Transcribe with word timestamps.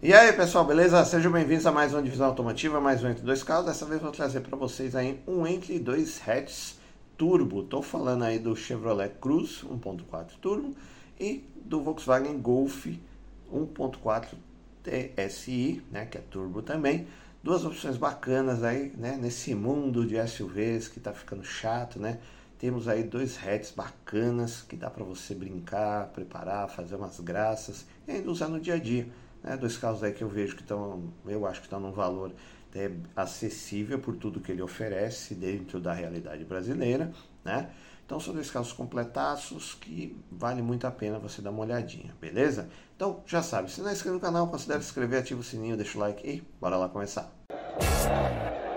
E 0.00 0.12
aí 0.12 0.32
pessoal, 0.32 0.64
beleza? 0.64 1.04
Sejam 1.04 1.32
bem-vindos 1.32 1.66
a 1.66 1.72
mais 1.72 1.92
uma 1.92 2.00
divisão 2.00 2.28
automotiva, 2.28 2.80
mais 2.80 3.02
um 3.02 3.08
Entre 3.08 3.24
Dois 3.24 3.42
Carros. 3.42 3.66
Dessa 3.66 3.84
vez 3.84 4.00
vou 4.00 4.12
trazer 4.12 4.42
para 4.42 4.56
vocês 4.56 4.94
aí 4.94 5.20
um 5.26 5.44
Entre 5.44 5.76
Dois 5.80 6.22
Hatches 6.24 6.78
Turbo. 7.16 7.62
Estou 7.62 7.82
falando 7.82 8.22
aí 8.22 8.38
do 8.38 8.54
Chevrolet 8.54 9.10
Cruze 9.20 9.66
1.4 9.66 10.34
Turbo 10.40 10.72
e 11.18 11.44
do 11.64 11.82
Volkswagen 11.82 12.38
Golf 12.38 12.86
1.4 13.52 14.28
TSI, 14.84 15.82
né, 15.90 16.06
que 16.06 16.16
é 16.16 16.20
turbo 16.20 16.62
também. 16.62 17.08
Duas 17.42 17.64
opções 17.64 17.96
bacanas 17.96 18.62
aí, 18.62 18.92
né, 18.96 19.18
nesse 19.20 19.52
mundo 19.52 20.06
de 20.06 20.14
SUVs 20.28 20.86
que 20.86 20.98
está 20.98 21.12
ficando 21.12 21.42
chato, 21.42 21.98
né? 21.98 22.20
Temos 22.56 22.86
aí 22.86 23.02
dois 23.02 23.36
hatches 23.36 23.72
bacanas 23.72 24.62
que 24.62 24.76
dá 24.76 24.90
para 24.90 25.02
você 25.02 25.34
brincar, 25.34 26.06
preparar, 26.10 26.68
fazer 26.68 26.94
umas 26.94 27.18
graças 27.18 27.84
e 28.06 28.12
ainda 28.12 28.30
usar 28.30 28.46
no 28.46 28.60
dia 28.60 28.74
a 28.74 28.78
dia. 28.78 29.08
Né? 29.42 29.56
Dois 29.56 29.76
carros 29.76 30.02
aí 30.02 30.12
que 30.12 30.22
eu 30.22 30.28
vejo 30.28 30.56
que 30.56 30.62
estão, 30.62 31.12
eu 31.26 31.46
acho 31.46 31.60
que 31.60 31.66
estão 31.66 31.80
num 31.80 31.92
valor 31.92 32.32
é, 32.74 32.90
acessível 33.16 33.98
por 33.98 34.16
tudo 34.16 34.40
que 34.40 34.52
ele 34.52 34.62
oferece 34.62 35.34
dentro 35.34 35.80
da 35.80 35.92
realidade 35.92 36.44
brasileira, 36.44 37.12
né? 37.44 37.70
Então 38.04 38.18
são 38.18 38.32
dois 38.32 38.50
carros 38.50 38.72
completaços 38.72 39.74
que 39.74 40.18
vale 40.30 40.62
muito 40.62 40.86
a 40.86 40.90
pena 40.90 41.18
você 41.18 41.42
dar 41.42 41.50
uma 41.50 41.60
olhadinha, 41.60 42.14
beleza? 42.18 42.70
Então 42.96 43.22
já 43.26 43.42
sabe, 43.42 43.70
se 43.70 43.82
não 43.82 43.90
é 43.90 43.92
inscrito 43.92 44.14
no 44.14 44.20
canal, 44.20 44.48
considere 44.48 44.80
se 44.80 44.88
inscrever, 44.88 45.20
ativa 45.20 45.40
o 45.40 45.44
sininho, 45.44 45.76
deixa 45.76 45.98
o 45.98 46.00
like 46.00 46.26
e 46.26 46.42
bora 46.58 46.76
lá 46.76 46.88
começar. 46.88 47.30
Bom, 47.50 48.67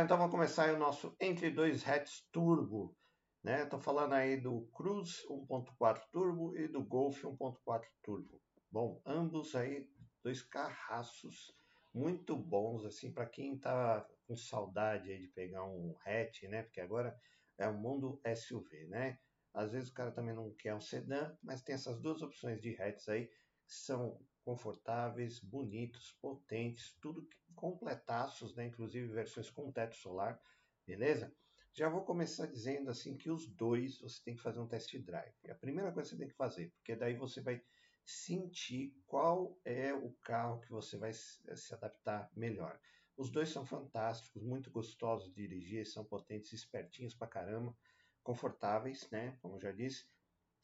pessoal, 0.00 0.04
então 0.04 0.16
vamos 0.16 0.32
começar 0.32 0.74
o 0.74 0.78
nosso 0.78 1.14
Entre 1.20 1.50
Dois 1.50 1.86
Hatch 1.86 2.22
Turbo. 2.32 2.96
Né? 3.42 3.64
Estou 3.64 3.80
falando 3.80 4.14
aí 4.14 4.40
do 4.40 4.62
Cruze 4.74 5.26
1.4 5.28 6.02
Turbo 6.10 6.56
e 6.56 6.68
do 6.68 6.82
Golf 6.82 7.22
1.4 7.22 7.84
Turbo. 8.02 8.40
Bom, 8.70 9.00
ambos 9.04 9.54
aí 9.54 9.88
dois 10.22 10.42
carraços 10.42 11.54
muito 11.92 12.36
bons, 12.36 12.84
assim, 12.84 13.12
para 13.12 13.26
quem 13.26 13.56
está 13.56 14.06
com 14.26 14.36
saudade 14.36 15.10
aí 15.10 15.18
de 15.18 15.28
pegar 15.28 15.64
um 15.64 15.94
hatch, 16.04 16.44
né? 16.44 16.62
Porque 16.62 16.80
agora 16.80 17.14
é 17.58 17.66
o 17.68 17.78
mundo 17.78 18.20
SUV, 18.24 18.86
né? 18.88 19.18
Às 19.52 19.72
vezes 19.72 19.90
o 19.90 19.94
cara 19.94 20.12
também 20.12 20.34
não 20.34 20.54
quer 20.54 20.74
um 20.74 20.80
sedã, 20.80 21.34
mas 21.42 21.62
tem 21.62 21.74
essas 21.74 22.00
duas 22.00 22.22
opções 22.22 22.60
de 22.60 22.80
hatches 22.80 23.08
aí 23.08 23.26
que 23.26 23.74
são 23.74 24.18
confortáveis, 24.44 25.40
bonitos, 25.40 26.16
potentes, 26.22 26.96
tudo 27.00 27.26
completaços, 27.54 28.54
né? 28.54 28.66
inclusive 28.66 29.06
versões 29.08 29.50
com 29.50 29.70
teto 29.70 29.96
solar, 29.96 30.40
beleza? 30.86 31.32
Já 31.72 31.88
vou 31.88 32.04
começar 32.04 32.46
dizendo 32.46 32.90
assim 32.90 33.16
que 33.16 33.30
os 33.30 33.46
dois 33.46 34.00
você 34.00 34.20
tem 34.24 34.34
que 34.34 34.42
fazer 34.42 34.58
um 34.58 34.66
test 34.66 34.96
drive. 34.98 35.34
A 35.48 35.54
primeira 35.54 35.92
coisa 35.92 36.10
que 36.10 36.16
você 36.16 36.20
tem 36.20 36.28
que 36.28 36.36
fazer, 36.36 36.70
porque 36.72 36.96
daí 36.96 37.14
você 37.14 37.40
vai 37.40 37.62
sentir 38.04 38.96
qual 39.06 39.56
é 39.64 39.94
o 39.94 40.12
carro 40.22 40.60
que 40.60 40.70
você 40.70 40.96
vai 40.96 41.12
se 41.12 41.74
adaptar 41.74 42.28
melhor. 42.34 42.80
Os 43.16 43.30
dois 43.30 43.50
são 43.50 43.64
fantásticos, 43.64 44.42
muito 44.42 44.70
gostosos 44.70 45.28
de 45.28 45.34
dirigir, 45.34 45.86
são 45.86 46.04
potentes, 46.04 46.52
espertinhos 46.52 47.14
pra 47.14 47.28
caramba, 47.28 47.76
confortáveis, 48.22 49.08
né? 49.10 49.36
Como 49.40 49.60
já 49.60 49.70
disse, 49.70 50.06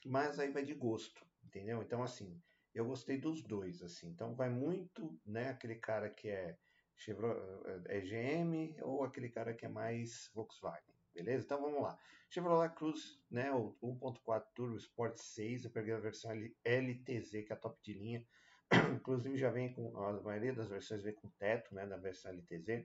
mas 0.05 0.39
aí 0.39 0.51
vai 0.51 0.64
de 0.64 0.75
gosto, 0.75 1.25
entendeu? 1.45 1.83
Então, 1.83 2.03
assim, 2.03 2.41
eu 2.75 2.87
gostei 2.87 3.19
dos 3.19 3.42
dois, 3.42 3.83
assim. 3.83 4.09
Então 4.09 4.34
vai 4.34 4.48
muito, 4.48 5.19
né, 5.25 5.51
aquele 5.51 5.77
cara 5.77 6.11
que 6.11 6.29
é 6.29 6.59
Chevrolet, 6.97 7.41
é 7.86 8.00
GM 8.00 8.77
ou 8.83 9.05
aquele 9.05 9.28
cara 9.28 9.55
que 9.55 9.66
é 9.66 9.69
mais 9.69 10.30
Volkswagen, 10.34 10.94
beleza? 11.14 11.45
Então 11.45 11.61
vamos 11.61 11.83
lá. 11.83 11.98
Chevrolet 12.29 12.74
Cruze, 12.74 13.20
né, 13.30 13.52
o 13.52 13.77
1.4 13.83 14.45
Turbo 14.55 14.77
Sport 14.77 15.17
6, 15.17 15.64
eu 15.64 15.70
peguei 15.70 15.95
a 15.95 15.98
versão 15.98 16.33
LTZ, 16.64 17.30
que 17.30 17.52
é 17.52 17.52
a 17.52 17.58
top 17.58 17.79
de 17.83 17.92
linha. 17.92 18.27
Inclusive 19.01 19.36
já 19.36 19.51
vem 19.51 19.73
com, 19.73 19.96
a 19.96 20.20
maioria 20.23 20.52
das 20.52 20.68
versões 20.68 21.02
vem 21.02 21.14
com 21.14 21.29
teto, 21.39 21.74
né, 21.74 21.86
da 21.86 21.96
versão 21.96 22.33
LTZ. 22.33 22.85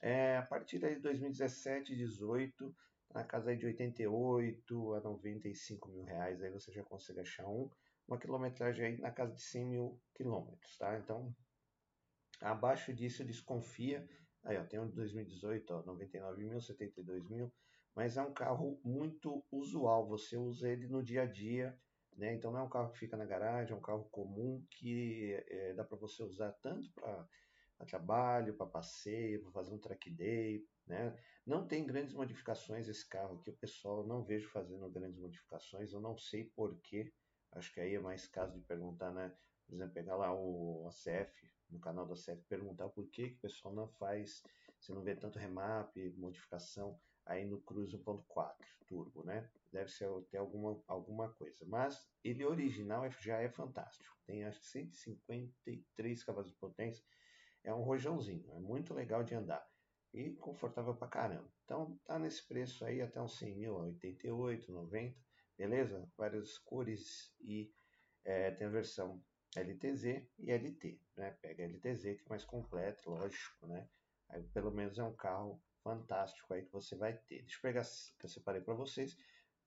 É, 0.00 0.36
a 0.36 0.42
partir 0.42 0.80
de 0.80 0.96
2017, 0.96 1.94
18, 1.94 2.74
na 3.14 3.22
casa 3.22 3.54
de 3.54 3.66
88 3.66 4.94
a 4.94 5.00
95 5.00 5.88
mil 5.90 6.02
reais, 6.02 6.42
aí 6.42 6.50
você 6.50 6.72
já 6.72 6.82
consegue 6.82 7.20
achar 7.20 7.46
um 7.46 7.70
uma 8.06 8.18
quilometragem 8.18 8.84
aí 8.84 8.98
na 8.98 9.10
casa 9.10 9.34
de 9.34 9.42
100 9.42 9.66
mil 9.66 10.00
quilômetros, 10.14 10.76
tá? 10.76 10.98
Então, 10.98 11.34
abaixo 12.42 12.92
disso 12.92 13.24
desconfia. 13.24 14.08
Aí, 14.44 14.56
ó, 14.58 14.64
tem 14.64 14.80
um 14.80 14.88
de 14.88 14.94
2018, 14.94 15.70
ó, 15.72 15.82
99 15.84 16.44
mil, 16.44 16.60
72 16.60 17.28
mil, 17.28 17.52
mas 17.94 18.16
é 18.16 18.22
um 18.22 18.32
carro 18.32 18.80
muito 18.84 19.44
usual. 19.50 20.08
Você 20.08 20.36
usa 20.36 20.68
ele 20.68 20.88
no 20.88 21.02
dia 21.02 21.22
a 21.22 21.26
dia, 21.26 21.78
né? 22.16 22.34
Então 22.34 22.50
não 22.50 22.60
é 22.60 22.62
um 22.62 22.68
carro 22.68 22.92
que 22.92 22.98
fica 22.98 23.16
na 23.16 23.24
garagem, 23.24 23.72
é 23.72 23.76
um 23.76 23.82
carro 23.82 24.04
comum 24.10 24.64
que 24.70 25.32
é, 25.48 25.74
dá 25.74 25.84
para 25.84 25.96
você 25.98 26.22
usar 26.22 26.52
tanto 26.60 26.92
para 26.92 27.28
trabalho, 27.86 28.54
para 28.54 28.66
passeio, 28.66 29.42
para 29.42 29.50
fazer 29.50 29.72
um 29.74 29.78
track 29.78 30.10
day, 30.10 30.64
né? 30.86 31.16
Não 31.44 31.66
tem 31.66 31.84
grandes 31.84 32.14
modificações 32.14 32.88
esse 32.88 33.08
carro 33.08 33.36
aqui, 33.36 33.50
o 33.50 33.56
pessoal 33.56 34.06
não 34.06 34.24
vejo 34.24 34.48
fazendo 34.50 34.88
grandes 34.90 35.18
modificações, 35.18 35.92
eu 35.92 36.00
não 36.00 36.16
sei 36.16 36.44
porquê, 36.54 37.12
Acho 37.52 37.72
que 37.72 37.80
aí 37.80 37.94
é 37.94 38.00
mais 38.00 38.26
caso 38.26 38.58
de 38.58 38.64
perguntar, 38.64 39.12
né? 39.12 39.32
Por 39.66 39.74
exemplo, 39.74 39.92
pegar 39.92 40.16
lá 40.16 40.34
o 40.34 40.86
ACF, 40.88 41.50
no 41.72 41.80
canal 41.80 42.06
da 42.06 42.14
ACF, 42.14 42.42
perguntar 42.48 42.88
por 42.90 43.08
que, 43.08 43.30
que 43.30 43.36
o 43.36 43.40
pessoal 43.40 43.74
não 43.74 43.88
faz, 43.88 44.42
você 44.78 44.92
não 44.92 45.02
vê 45.02 45.16
tanto 45.16 45.38
remap, 45.38 45.96
modificação 46.16 46.98
aí 47.24 47.44
no 47.44 47.60
Cruze 47.60 47.96
1.4 47.96 48.54
Turbo, 48.86 49.24
né? 49.24 49.48
Deve 49.72 49.90
ser 49.90 50.08
ter 50.30 50.38
alguma, 50.38 50.82
alguma 50.86 51.32
coisa. 51.32 51.64
Mas 51.66 52.06
ele 52.22 52.44
original 52.44 53.04
é, 53.04 53.10
já 53.20 53.38
é 53.38 53.48
fantástico. 53.48 54.14
Tem 54.26 54.44
acho 54.44 54.60
que 54.60 54.66
153 54.66 56.24
cavalos 56.24 56.50
de 56.50 56.56
potência. 56.56 57.04
É 57.64 57.72
um 57.72 57.82
rojãozinho, 57.82 58.52
é 58.52 58.58
muito 58.58 58.92
legal 58.92 59.22
de 59.22 59.34
andar. 59.34 59.64
E 60.12 60.32
confortável 60.32 60.94
pra 60.94 61.08
caramba. 61.08 61.50
Então 61.64 61.98
tá 62.04 62.18
nesse 62.18 62.46
preço 62.46 62.84
aí 62.84 63.00
até 63.00 63.20
uns 63.20 63.38
100 63.38 63.56
mil, 63.56 63.74
88, 63.76 64.70
90 64.70 65.16
beleza? 65.56 66.10
Várias 66.16 66.58
cores 66.58 67.32
e 67.40 67.72
é, 68.24 68.50
tem 68.50 68.66
a 68.66 68.70
versão 68.70 69.22
LTZ 69.54 70.22
e 70.38 70.50
LT, 70.50 70.98
né? 71.16 71.30
Pega 71.42 71.64
LTZ 71.64 72.02
que 72.02 72.24
é 72.24 72.28
mais 72.28 72.44
completo, 72.44 73.10
lógico, 73.10 73.66
né? 73.66 73.88
Aí 74.28 74.42
pelo 74.44 74.70
menos 74.70 74.98
é 74.98 75.04
um 75.04 75.14
carro 75.14 75.60
fantástico 75.82 76.54
aí 76.54 76.62
que 76.64 76.72
você 76.72 76.96
vai 76.96 77.14
ter. 77.14 77.42
Deixa 77.42 77.58
eu 77.58 77.62
pegar 77.62 77.82
que 77.82 78.24
eu 78.24 78.30
separei 78.30 78.62
para 78.62 78.74
vocês. 78.74 79.16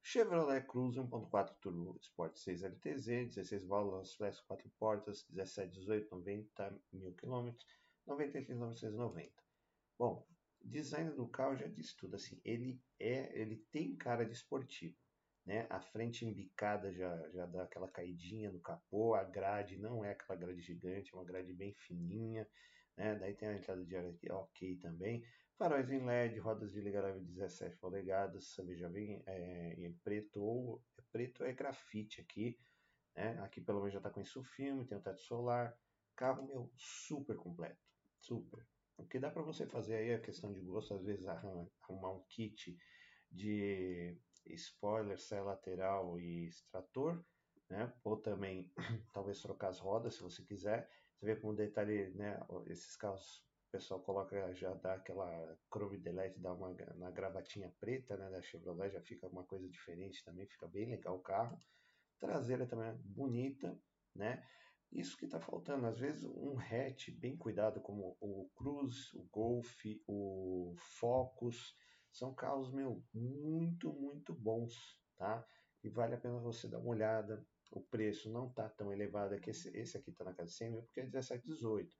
Chevrolet 0.02 0.62
Cruze 0.66 1.00
1.4 1.00 1.56
Turbo 1.60 1.98
Sport 2.02 2.36
6 2.36 2.64
LTZ, 2.64 3.06
16 3.36 3.66
válvulas 3.66 4.14
flex 4.14 4.40
4 4.42 4.70
portas, 4.78 5.26
17, 5.30 5.80
18, 5.80 6.16
90 6.16 6.82
mil 6.94 7.14
quilômetros, 7.14 7.66
93, 8.06 8.58
990. 8.58 9.32
Bom, 9.98 10.28
design 10.62 11.12
do 11.12 11.28
carro 11.28 11.56
já 11.56 11.68
diz 11.68 11.94
tudo 11.94 12.16
assim. 12.16 12.40
Ele 12.44 12.80
é, 13.00 13.40
ele 13.40 13.58
tem 13.72 13.96
cara 13.96 14.26
de 14.26 14.34
esportivo 14.34 14.96
né? 15.46 15.68
A 15.70 15.80
frente 15.80 16.26
embicada 16.26 16.92
já, 16.92 17.30
já 17.30 17.46
dá 17.46 17.64
aquela 17.64 17.88
caidinha 17.88 18.52
no 18.52 18.60
capô, 18.60 19.14
a 19.14 19.24
grade 19.24 19.78
não 19.78 20.04
é 20.04 20.12
aquela 20.12 20.38
grade 20.38 20.62
gigante, 20.62 21.14
é 21.14 21.18
uma 21.18 21.26
grade 21.26 21.54
bem 21.54 21.74
fininha, 21.74 22.48
né? 22.98 23.16
Daí 23.16 23.36
tem 23.36 23.50
a 23.50 23.56
entrada 23.56 23.86
de 23.86 23.96
ar 23.96 24.06
aqui, 24.06 24.32
ok 24.32 24.78
também. 24.78 25.24
Faróis 25.58 25.90
em 25.92 26.04
LED, 26.04 26.40
rodas 26.40 26.74
de 26.74 26.82
ligarável 26.82 27.22
17 27.22 27.78
polegadas, 27.78 28.56
já 28.76 28.90
vem 28.90 29.24
é, 29.26 29.74
em 29.78 29.94
preto 30.04 30.42
ou 30.42 30.84
é 30.98 31.02
preto 31.12 31.44
é 31.44 31.54
grafite 31.54 32.20
aqui, 32.20 32.58
né? 33.16 33.40
Aqui 33.42 33.62
pelo 33.62 33.80
menos 33.80 33.94
já 33.94 34.00
está 34.00 34.10
com 34.10 34.22
isso 34.22 34.44
filme, 34.44 34.86
tem 34.86 34.98
o 34.98 35.02
teto 35.02 35.22
solar, 35.22 35.78
carro 36.16 36.46
meu 36.48 36.72
super 36.76 37.38
completo, 37.38 37.80
super. 38.20 38.66
O 38.98 39.06
que 39.06 39.20
dá 39.20 39.30
para 39.30 39.44
você 39.44 39.66
fazer 39.66 39.96
aí 39.96 40.10
é 40.10 40.20
questão 40.20 40.52
de 40.52 40.62
gosto, 40.62 40.94
às 40.94 41.04
vezes 41.04 41.28
arrumar 41.28 42.12
um 42.12 42.24
kit 42.30 42.78
de 43.32 44.18
spoiler, 44.54 45.20
saia 45.20 45.44
lateral 45.44 46.20
e 46.20 46.46
extrator, 46.48 47.24
né? 47.70 47.94
Ou 48.04 48.18
também 48.18 48.72
talvez 49.14 49.42
trocar 49.42 49.70
as 49.70 49.80
rodas 49.80 50.16
se 50.16 50.22
você 50.22 50.44
quiser. 50.44 50.90
Você 51.16 51.26
vê 51.26 51.36
como 51.36 51.56
detalhe, 51.56 52.12
né? 52.12 52.40
Esses 52.68 52.96
carros 52.96 53.46
o 53.68 53.72
pessoal 53.72 54.00
coloca, 54.02 54.54
já 54.54 54.74
dá 54.74 54.94
aquela 54.94 55.58
chrome 55.70 55.98
delete, 55.98 56.40
dá 56.40 56.54
uma 56.54 56.74
na 56.96 57.12
gravatinha 57.12 57.74
preta, 57.80 58.16
né? 58.16 58.30
Da 58.30 58.42
Chevrolet 58.42 58.92
já 58.92 59.02
fica 59.02 59.28
uma 59.28 59.44
coisa 59.44 59.68
diferente 59.70 60.24
também, 60.24 60.48
fica 60.48 60.68
bem 60.68 60.90
legal 60.90 61.18
o 61.18 61.22
carro. 61.22 61.58
Traseira 62.20 62.66
também 62.66 62.90
é 62.90 62.94
bonita, 62.94 63.78
né? 64.14 64.46
Isso 64.92 65.18
que 65.18 65.26
está 65.26 65.42
faltando, 65.42 65.88
às 65.88 66.00
vezes 66.00 66.24
um 66.24 66.58
hatch 66.58 67.10
bem 67.10 67.36
cuidado, 67.36 67.82
como 67.82 68.16
o 68.22 68.50
Cruze, 68.56 69.10
o 69.14 69.24
Golf, 69.24 69.76
o 70.08 70.74
Focus, 70.78 71.76
são 72.16 72.34
carros, 72.34 72.72
meu, 72.72 73.04
muito, 73.14 73.92
muito 73.94 74.34
bons, 74.34 74.98
tá? 75.18 75.46
E 75.84 75.90
vale 75.90 76.16
a 76.16 76.18
pena 76.18 76.40
você 76.40 76.68
dar 76.68 76.80
uma 76.80 76.90
olhada, 76.90 77.46
o 77.72 77.82
preço 77.82 78.32
não 78.32 78.48
está 78.48 78.70
tão 78.70 78.92
elevado, 78.92 79.36
é 79.36 79.40
que 79.40 79.50
esse, 79.50 79.70
esse 79.78 79.98
aqui 79.98 80.12
está 80.12 80.24
na 80.24 80.34
casa 80.34 80.50
de 80.50 80.56
100 80.56 80.72
mil 80.72 80.84
porque 80.84 81.02
é 81.02 81.06
17, 81.06 81.46
18. 81.46 81.94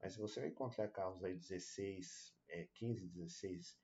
Mas 0.00 0.12
se 0.12 0.18
você 0.18 0.40
vai 0.40 0.50
encontrar 0.50 0.88
carros 0.88 1.24
aí 1.24 1.34
16, 1.34 2.36
é, 2.48 2.68
15, 2.74 3.08
16, 3.08 3.78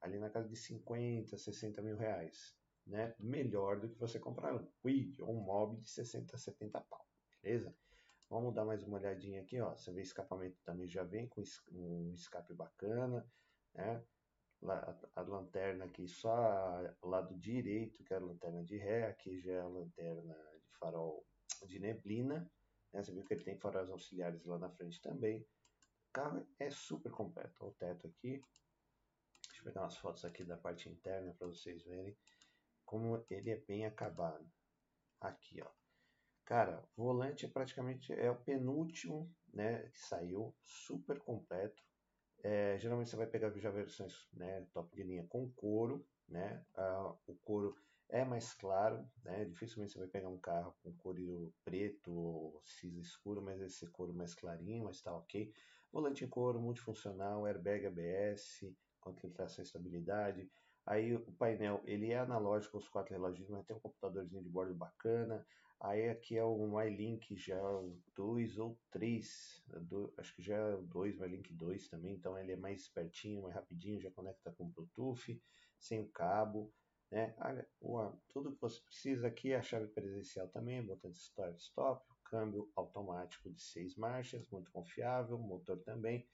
ali 0.00 0.18
na 0.18 0.30
casa 0.30 0.48
de 0.48 0.56
50, 0.56 1.36
60 1.36 1.82
mil 1.82 1.96
reais, 1.96 2.56
né? 2.86 3.14
Melhor 3.18 3.78
do 3.78 3.90
que 3.90 3.98
você 3.98 4.18
comprar 4.18 4.54
um 4.54 4.66
Quid 4.82 5.20
ou 5.20 5.30
um 5.30 5.42
Mob 5.42 5.78
de 5.80 5.90
60, 5.90 6.38
70 6.38 6.80
pau, 6.80 7.06
beleza? 7.42 7.76
Vamos 8.30 8.54
dar 8.54 8.64
mais 8.64 8.82
uma 8.82 8.96
olhadinha 8.96 9.42
aqui, 9.42 9.60
ó. 9.60 9.76
Você 9.76 9.92
vê 9.92 10.00
escapamento 10.00 10.58
também 10.64 10.88
já 10.88 11.04
vem 11.04 11.28
com 11.28 11.42
um 11.70 12.14
escape 12.14 12.54
bacana, 12.54 13.30
né? 13.74 14.02
A, 14.66 15.20
lanterna 15.20 15.84
aqui 15.84 16.08
só 16.08 16.80
o 17.02 17.08
lado 17.08 17.36
direito, 17.38 18.02
que 18.02 18.14
é 18.14 18.16
a 18.16 18.20
lanterna 18.20 18.64
de 18.64 18.76
ré, 18.76 19.06
aqui 19.06 19.40
já 19.40 19.52
é 19.52 19.60
a 19.60 19.68
lanterna 19.68 20.34
de 20.62 20.78
farol 20.78 21.26
de 21.66 21.78
neblina, 21.78 22.50
né? 22.92 23.02
Você 23.02 23.12
viu 23.12 23.24
que 23.24 23.34
ele 23.34 23.44
tem 23.44 23.58
faróis 23.58 23.90
auxiliares 23.90 24.44
lá 24.44 24.58
na 24.58 24.70
frente 24.70 25.00
também. 25.00 25.40
O 25.40 26.12
carro 26.12 26.46
é 26.58 26.70
super 26.70 27.10
completo. 27.10 27.54
Olha 27.60 27.70
o 27.70 27.74
teto 27.74 28.06
aqui. 28.06 28.40
Deixa 29.46 29.60
eu 29.60 29.64
pegar 29.64 29.82
umas 29.82 29.96
fotos 29.96 30.24
aqui 30.24 30.44
da 30.44 30.56
parte 30.56 30.88
interna 30.88 31.34
para 31.34 31.46
vocês 31.46 31.82
verem 31.82 32.16
como 32.84 33.24
ele 33.28 33.50
é 33.50 33.56
bem 33.56 33.84
acabado. 33.86 34.48
Aqui, 35.20 35.60
ó. 35.62 35.70
Cara, 36.44 36.86
volante 36.96 37.46
é 37.46 37.48
praticamente 37.48 38.12
é 38.12 38.30
o 38.30 38.36
penúltimo, 38.36 39.34
né, 39.52 39.88
que 39.88 39.98
saiu, 39.98 40.54
super 40.62 41.18
completo. 41.20 41.82
É, 42.44 42.76
geralmente 42.78 43.08
você 43.08 43.16
vai 43.16 43.26
pegar 43.26 43.50
já 43.58 43.70
versões, 43.70 44.28
né, 44.34 44.66
top 44.70 44.94
de 44.94 45.02
linha 45.02 45.26
com 45.26 45.50
couro, 45.50 46.06
né? 46.28 46.62
Ah, 46.74 47.16
o 47.26 47.34
couro 47.36 47.74
é 48.06 48.22
mais 48.22 48.52
claro, 48.52 49.10
né? 49.24 49.46
Dificilmente 49.46 49.94
você 49.94 49.98
vai 49.98 50.08
pegar 50.08 50.28
um 50.28 50.38
carro 50.38 50.76
com 50.82 50.94
couro 50.94 51.54
preto 51.64 52.12
ou 52.12 52.60
cinza 52.62 53.00
escuro, 53.00 53.40
mas 53.40 53.62
esse 53.62 53.90
couro 53.90 54.12
mais 54.12 54.34
clarinho, 54.34 54.84
mas 54.84 55.00
tá 55.00 55.16
ok. 55.16 55.54
Volante 55.90 56.22
em 56.22 56.28
couro, 56.28 56.60
multifuncional, 56.60 57.46
airbag 57.46 57.86
ABS, 57.86 58.76
com 59.00 59.14
tração 59.32 59.62
estabilidade. 59.64 60.50
Aí 60.86 61.14
o 61.14 61.32
painel, 61.32 61.82
ele 61.86 62.10
é 62.10 62.18
analógico, 62.18 62.76
os 62.76 62.88
quatro 62.88 63.14
relógios, 63.14 63.48
mas 63.48 63.64
tem 63.64 63.74
um 63.74 63.80
computadorzinho 63.80 64.42
de 64.42 64.48
bordo 64.48 64.74
bacana. 64.74 65.46
Aí 65.80 66.08
aqui 66.08 66.36
é 66.36 66.44
o 66.44 66.66
MyLink 66.66 67.36
já 67.36 67.56
é 67.56 67.62
o 67.62 67.98
2 68.14 68.58
ou 68.58 68.80
3, 68.90 69.62
acho 70.18 70.34
que 70.34 70.42
já 70.42 70.56
é 70.56 70.74
o 70.74 70.82
2, 70.82 71.18
MyLink 71.18 71.52
2 71.52 71.88
também, 71.88 72.14
então 72.14 72.38
ele 72.38 72.52
é 72.52 72.56
mais 72.56 72.82
espertinho, 72.82 73.42
mais 73.42 73.54
rapidinho, 73.54 74.00
já 74.00 74.10
conecta 74.10 74.52
com 74.52 74.70
Bluetooth, 74.70 75.42
sem 75.78 76.00
o 76.00 76.08
cabo, 76.08 76.72
né? 77.10 77.34
tudo 78.28 78.54
que 78.54 78.60
você 78.60 78.80
precisa 78.80 79.28
aqui 79.28 79.52
é 79.52 79.56
a 79.56 79.62
chave 79.62 79.88
presencial 79.88 80.48
também, 80.48 80.84
botão 80.84 81.10
de 81.10 81.18
start 81.18 81.58
stop, 81.58 82.06
câmbio 82.24 82.70
automático 82.74 83.50
de 83.50 83.60
6 83.60 83.96
marchas, 83.96 84.48
muito 84.48 84.70
confiável, 84.72 85.38
motor 85.38 85.78
também, 85.80 86.26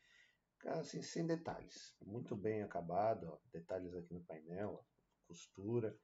assim, 0.67 1.03
sem 1.03 1.27
detalhes, 1.27 1.95
muito 2.05 2.37
bem 2.37 2.63
acabado, 2.63 3.29
ó, 3.33 3.39
detalhes 3.53 3.95
aqui 3.95 4.13
no 4.13 4.25
painel, 4.25 4.81
ó, 4.81 4.85
costura, 5.27 5.99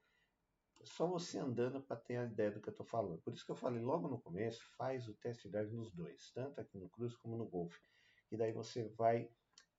só 0.82 1.06
você 1.06 1.38
andando 1.38 1.80
para 1.82 1.96
ter 1.96 2.16
a 2.16 2.24
ideia 2.24 2.50
do 2.50 2.60
que 2.60 2.68
eu 2.68 2.72
estou 2.72 2.86
falando. 2.86 3.20
Por 3.22 3.32
isso 3.32 3.44
que 3.44 3.50
eu 3.50 3.56
falei 3.56 3.82
logo 3.82 4.08
no 4.08 4.20
começo, 4.20 4.62
faz 4.76 5.08
o 5.08 5.14
test 5.14 5.46
drive 5.48 5.72
nos 5.72 5.92
dois, 5.92 6.30
tanto 6.32 6.60
aqui 6.60 6.78
no 6.78 6.88
Cruze 6.88 7.18
como 7.18 7.36
no 7.36 7.46
Golf. 7.46 7.76
E 8.30 8.36
daí 8.36 8.52
você 8.52 8.88
vai, 8.90 9.30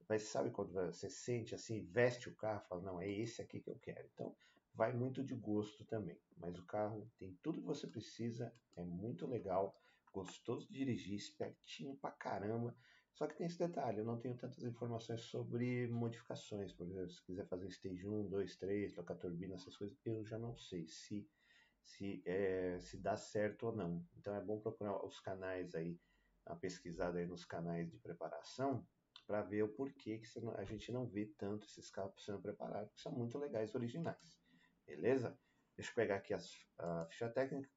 vai 0.07 0.19
sabe 0.19 0.51
quando 0.51 0.73
você 0.73 1.09
sente 1.09 1.55
assim, 1.55 1.85
veste 1.85 2.29
o 2.29 2.35
carro, 2.35 2.65
fala, 2.67 2.81
não, 2.81 3.01
é 3.01 3.09
esse 3.09 3.41
aqui 3.41 3.61
que 3.61 3.69
eu 3.69 3.79
quero. 3.79 4.07
Então, 4.13 4.35
vai 4.73 4.93
muito 4.93 5.23
de 5.23 5.33
gosto 5.33 5.85
também. 5.85 6.19
Mas 6.35 6.57
o 6.57 6.65
carro 6.65 7.09
tem 7.17 7.37
tudo 7.41 7.59
que 7.59 7.65
você 7.65 7.87
precisa, 7.87 8.53
é 8.75 8.83
muito 8.83 9.25
legal, 9.25 9.75
gostoso 10.13 10.67
de 10.67 10.73
dirigir, 10.73 11.15
espertinho 11.15 11.95
pra 11.97 12.11
caramba. 12.11 12.75
Só 13.17 13.25
que 13.25 13.33
tem 13.33 13.47
esse 13.47 13.57
detalhe, 13.57 13.97
eu 13.97 14.05
não 14.05 14.19
tenho 14.19 14.37
tantas 14.37 14.63
informações 14.63 15.21
sobre 15.21 15.87
modificações. 15.87 16.71
Por 16.71 16.85
exemplo, 16.85 17.09
se 17.09 17.23
quiser 17.23 17.47
fazer 17.47 17.67
stage 17.69 18.07
1, 18.07 18.29
2, 18.29 18.55
3, 18.57 18.93
trocar 18.93 19.15
turbina, 19.15 19.55
essas 19.55 19.75
coisas, 19.75 19.97
eu 20.05 20.23
já 20.23 20.37
não 20.37 20.55
sei 20.55 20.87
se, 20.87 21.27
se, 21.81 22.21
é, 22.27 22.77
se 22.79 22.95
dá 22.95 23.17
certo 23.17 23.65
ou 23.65 23.75
não. 23.75 24.05
Então 24.15 24.35
é 24.35 24.39
bom 24.39 24.59
procurar 24.59 25.03
os 25.03 25.19
canais 25.19 25.73
aí, 25.73 25.99
a 26.45 26.55
pesquisada 26.55 27.17
aí 27.17 27.25
nos 27.25 27.43
canais 27.43 27.89
de 27.89 27.97
preparação, 27.97 28.87
para 29.25 29.41
ver 29.41 29.63
o 29.63 29.69
porquê 29.69 30.19
que 30.19 30.27
a 30.55 30.63
gente 30.63 30.91
não 30.91 31.07
vê 31.07 31.25
tanto 31.25 31.65
esses 31.65 31.89
carros 31.89 32.23
sendo 32.23 32.39
preparados, 32.39 32.93
que 32.93 33.01
são 33.01 33.11
muito 33.11 33.39
legais 33.39 33.73
originais. 33.73 34.39
Beleza? 34.85 35.35
Deixa 35.75 35.89
eu 35.89 35.95
pegar 35.95 36.17
aqui 36.17 36.35
as, 36.35 36.55
a 36.77 37.07
ficha 37.07 37.27
técnica. 37.29 37.67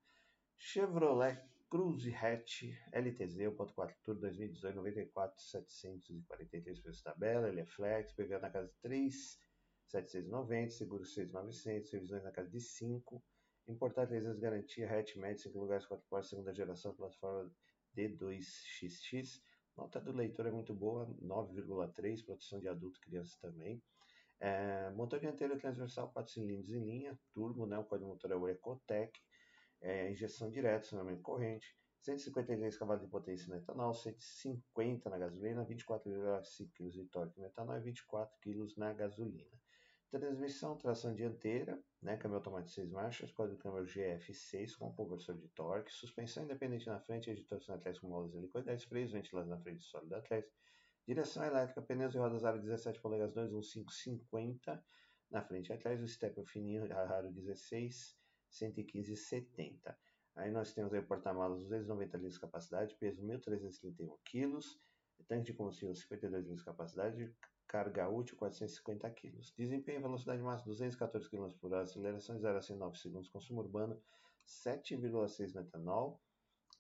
Chevrolet 0.59 1.43
Cruze 1.71 2.13
Hatch 2.13 2.65
LTZ 2.93 3.37
1.4 3.37 3.95
Turbo 4.03 4.23
2018 4.23 4.75
94 4.75 5.41
743 5.41 6.81
preço 6.81 7.05
tabela, 7.05 7.49
ele 7.49 7.61
é 7.61 7.65
flex, 7.65 8.13
PVA 8.13 8.41
na 8.41 8.51
casa 8.51 8.67
de 8.67 8.75
3 8.83 9.39
790, 9.87 10.71
seguro 10.71 11.05
6,900, 11.05 11.93
revisões 11.93 12.25
na 12.25 12.33
casa 12.33 12.51
de 12.51 12.61
5, 12.61 13.23
importar 13.69 14.09
3 14.09 14.27
anos 14.27 14.41
garantia, 14.41 14.91
hatch 14.91 15.15
médio 15.15 15.43
5 15.43 15.59
lugares 15.61 15.87
4 15.87 16.05
portas, 16.09 16.31
segunda 16.31 16.53
geração, 16.53 16.93
plataforma 16.93 17.53
D2XX, 17.97 19.41
nota 19.77 20.01
do 20.01 20.13
leitor 20.13 20.47
é 20.47 20.51
muito 20.51 20.75
boa, 20.75 21.07
9,3, 21.23 22.25
proteção 22.25 22.59
de 22.59 22.67
adulto 22.67 22.99
e 22.99 23.03
criança 23.03 23.39
também. 23.41 23.81
É, 24.41 24.91
motor 24.91 25.21
dianteiro 25.21 25.57
transversal 25.57 26.11
4 26.11 26.33
cilindros 26.33 26.71
em 26.73 26.85
linha, 26.85 27.17
turbo, 27.33 27.65
né, 27.65 27.79
o 27.79 27.85
código 27.85 28.09
motor 28.09 28.33
é 28.33 28.37
o 28.37 28.49
Ecotec, 28.49 29.13
é, 29.81 30.11
injeção 30.11 30.51
direta, 30.51 30.85
acionamento 30.85 31.23
corrente, 31.23 31.75
153 32.03 32.77
cavalos 32.79 33.03
de 33.03 33.09
potência 33.09 33.49
no 33.49 33.57
etanol, 33.57 33.93
150 33.93 35.11
na 35.11 35.19
gasolina, 35.19 35.67
24,5 35.67 36.71
kg 36.73 36.91
de 36.91 37.05
torque 37.07 37.39
no 37.39 37.47
etanol 37.47 37.77
e 37.77 37.81
24 37.81 38.39
kg 38.41 38.79
na 38.79 38.93
gasolina. 38.93 39.51
Transmissão, 40.11 40.77
tração 40.77 41.15
dianteira, 41.15 41.81
né, 42.03 42.17
câmbio 42.17 42.39
automático 42.39 42.71
de 42.71 42.75
6 42.75 42.91
marchas, 42.91 43.31
código 43.31 43.59
câmbio 43.59 43.85
GF6 43.85 44.77
com 44.77 44.93
conversor 44.93 45.37
de 45.37 45.47
torque, 45.51 45.93
suspensão 45.93 46.43
independente 46.43 46.87
na 46.89 46.99
frente, 46.99 47.31
editor 47.31 47.61
atrás 47.69 47.99
com 47.99 48.09
molas 48.09 48.35
helicoidais, 48.35 48.83
freios 48.83 49.13
ventilados 49.13 49.49
na 49.49 49.61
frente 49.61 49.85
sólido 49.85 50.17
atrás, 50.17 50.45
direção 51.07 51.45
elétrica, 51.45 51.83
pneus 51.83 52.15
e 52.15 52.19
rodas 52.19 52.45
aro 52.45 52.61
17 52.61 53.01
polegadas 53.01 53.35
21550 53.35 54.85
na 55.31 55.43
frente 55.45 55.69
e 55.69 55.73
atrás, 55.75 56.03
o 56.03 56.09
step 56.09 56.45
fininho 56.45 56.89
raro 56.89 57.31
16 57.31 58.20
115,70. 58.51 59.95
Aí 60.37 60.51
nós 60.51 60.73
temos 60.73 60.93
aí 60.93 61.01
o 61.01 61.07
porta-malas 61.07 61.63
290 61.63 62.17
litros 62.17 62.35
de 62.35 62.41
capacidade, 62.41 62.95
peso 62.97 63.23
1.331 63.23 64.17
kg, 64.25 64.59
tanque 65.27 65.45
de 65.45 65.55
combustível 65.55 65.95
52 65.95 66.43
litros 66.43 66.61
de 66.61 66.65
capacidade, 66.65 67.35
carga 67.67 68.09
útil 68.09 68.37
450 68.37 69.11
kg. 69.11 69.39
Desempenho 69.57 70.01
velocidade 70.01 70.43
máxima 70.43 70.73
214 70.73 71.29
km 71.29 71.53
por 71.61 71.73
hora, 71.73 71.83
aceleração 71.83 72.37
de 72.37 72.43
0 72.43 72.59
a 72.59 72.63
109 72.63 72.99
segundos, 72.99 73.29
consumo 73.29 73.61
urbano 73.61 74.01
7,6 74.47 75.55
no 75.55 75.61
etanol 75.61 76.21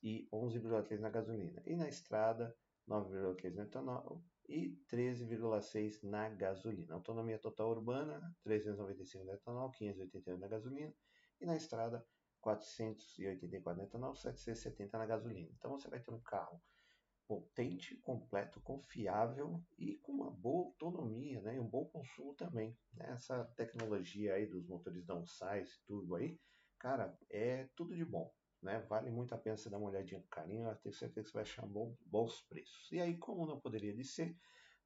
e 0.02 0.28
11,3 0.32 0.98
na 0.98 1.10
gasolina. 1.10 1.62
E 1.66 1.76
na 1.76 1.88
estrada 1.88 2.56
9,3 2.88 3.54
no 3.54 3.62
etanol 3.62 4.24
e 4.48 4.76
13,6 4.90 6.02
na 6.02 6.28
gasolina. 6.30 6.94
Autonomia 6.94 7.38
total 7.38 7.70
urbana 7.70 8.34
395 8.42 9.24
no 9.24 9.32
etanol, 9.32 9.70
581 9.70 10.38
na 10.38 10.48
gasolina 10.48 10.92
e 11.40 11.46
na 11.46 11.56
estrada 11.56 12.04
484 12.40 13.82
no 13.82 13.88
etanol, 13.88 14.14
770 14.14 14.98
na 14.98 15.06
gasolina. 15.06 15.50
Então 15.56 15.72
você 15.72 15.88
vai 15.88 16.00
ter 16.00 16.12
um 16.12 16.20
carro 16.20 16.62
potente, 17.26 17.96
completo, 17.98 18.60
confiável 18.60 19.62
e 19.78 19.96
com 19.98 20.10
uma 20.12 20.30
boa 20.30 20.66
autonomia, 20.66 21.40
né, 21.40 21.54
e 21.54 21.60
um 21.60 21.68
bom 21.68 21.84
consumo 21.84 22.34
também. 22.34 22.76
Essa 22.98 23.44
tecnologia 23.56 24.34
aí 24.34 24.46
dos 24.46 24.66
motores 24.66 25.04
downsize, 25.04 25.80
turbo 25.86 26.16
aí, 26.16 26.40
cara, 26.76 27.16
é 27.30 27.68
tudo 27.76 27.94
de 27.94 28.04
bom. 28.04 28.34
Né? 28.60 28.80
Vale 28.80 29.10
muito 29.10 29.32
a 29.32 29.38
pena 29.38 29.56
você 29.56 29.70
dar 29.70 29.78
uma 29.78 29.90
olhadinha 29.90 30.20
com 30.20 30.28
carinho, 30.28 30.68
eu 30.68 30.76
tenho 30.76 30.92
certeza 30.92 31.24
que 31.24 31.30
você 31.30 31.34
vai 31.34 31.42
achar 31.42 31.66
bom, 31.66 31.94
bons 32.04 32.42
preços. 32.48 32.90
E 32.90 33.00
aí, 33.00 33.16
como 33.16 33.46
não 33.46 33.60
poderia 33.60 33.94
de 33.94 34.04
ser, 34.04 34.36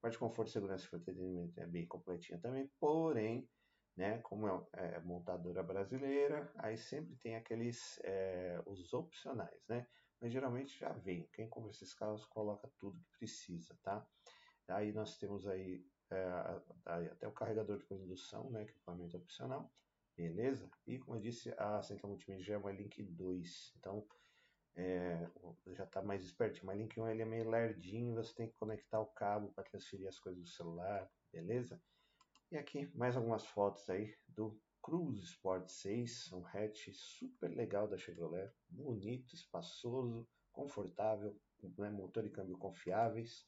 parte 0.01 0.13
de 0.13 0.19
conforto, 0.19 0.51
segurança 0.51 0.85
e 0.85 0.87
entretenimento 0.87 1.59
é 1.59 1.67
bem 1.67 1.87
completinha 1.87 2.39
também, 2.39 2.71
porém, 2.79 3.49
né? 3.97 4.19
Como 4.19 4.49
é, 4.49 4.67
é, 4.75 5.01
montadora 5.01 5.63
brasileira, 5.63 6.51
aí 6.57 6.77
sempre 6.77 7.17
tem 7.17 7.37
aqueles 7.37 7.99
é, 8.03 8.61
os 8.67 8.93
opcionais, 8.93 9.65
né? 9.69 9.87
Mas 10.21 10.33
geralmente 10.33 10.79
já 10.79 10.91
vem. 10.91 11.29
Quem 11.33 11.49
compra 11.49 11.71
esses 11.71 11.95
carros 11.95 12.25
coloca 12.27 12.71
tudo 12.79 13.01
que 13.01 13.19
precisa, 13.19 13.77
tá? 13.83 14.07
Aí 14.69 14.93
nós 14.93 15.19
temos 15.19 15.47
aí 15.47 15.85
é, 16.11 16.61
até 16.87 17.29
o 17.29 17.33
carregador 17.33 17.79
de 17.79 17.85
condução, 17.85 18.51
né? 18.51 18.63
Equipamento 18.63 19.17
opcional, 19.17 19.73
beleza? 20.17 20.69
E 20.87 20.99
como 20.99 21.17
eu 21.17 21.21
disse, 21.21 21.55
a 21.57 21.83
central 21.83 22.11
multimídia 22.11 22.55
é 22.55 22.59
uma 22.59 22.73
Link 22.73 23.03
2, 23.03 23.75
então 23.79 24.07
é, 24.77 25.29
já 25.69 25.85
está 25.85 26.03
mais 26.03 26.25
esperto. 26.25 26.65
Mas 26.67 26.79
Link 26.79 26.99
1 26.99 27.09
ele 27.09 27.23
é 27.23 27.27
meio 27.27 27.49
lerdinho, 27.49 28.15
você 28.15 28.35
tem 28.35 28.49
que 28.49 28.57
conectar 28.57 29.01
o 29.01 29.07
cabo 29.07 29.53
para 29.53 29.65
transferir 29.65 30.09
as 30.09 30.19
coisas 30.19 30.43
do 30.43 30.49
celular, 30.49 31.09
beleza? 31.33 31.81
E 32.55 32.57
aqui 32.57 32.89
mais 32.95 33.17
algumas 33.17 33.45
fotos 33.45 33.91
aí 33.91 34.17
do 34.29 34.57
Cruze 34.81 35.25
Sport 35.25 35.69
6, 35.69 36.33
um 36.33 36.47
hatch 36.47 36.89
super 36.93 37.49
legal 37.49 37.89
da 37.89 37.99
Chevrolet, 37.99 38.49
bonito, 38.69 39.35
espaçoso, 39.35 40.25
confortável, 40.53 41.37
né, 41.77 41.91
motor 41.91 42.25
e 42.25 42.31
câmbio 42.31 42.57
confiáveis, 42.57 43.45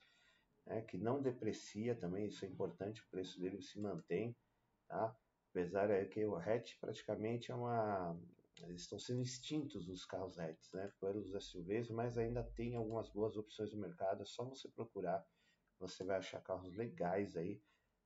né, 0.67 0.83
que 0.83 0.99
não 0.99 1.23
deprecia 1.23 1.95
também, 1.95 2.27
isso 2.27 2.45
é 2.45 2.49
importante, 2.49 3.01
o 3.01 3.09
preço 3.09 3.39
dele 3.39 3.63
se 3.63 3.79
mantém, 3.79 4.37
tá? 4.89 5.17
Apesar 5.51 5.89
é 5.89 6.05
que 6.05 6.25
o 6.27 6.35
hatch 6.35 6.77
praticamente 6.81 7.53
é 7.53 7.55
uma 7.55 8.19
eles 8.65 8.81
estão 8.81 8.99
sendo 8.99 9.23
extintos 9.23 9.89
os 9.89 10.05
carros 10.05 10.37
hatches, 10.37 10.73
né, 10.73 10.91
pelos 11.01 11.33
SUVs, 11.33 11.91
mas 11.91 12.19
ainda 12.19 12.43
tem 12.43 12.75
algumas 12.75 13.09
boas 13.09 13.37
opções 13.37 13.73
no 13.73 13.79
mercado, 13.79 14.23
é 14.23 14.27
só 14.27 14.43
você 14.43 14.69
procurar, 14.69 15.25
você 15.79 16.03
vai 16.03 16.17
achar 16.17 16.41
carros 16.41 16.75
legais 16.75 17.37
aí, 17.37 17.63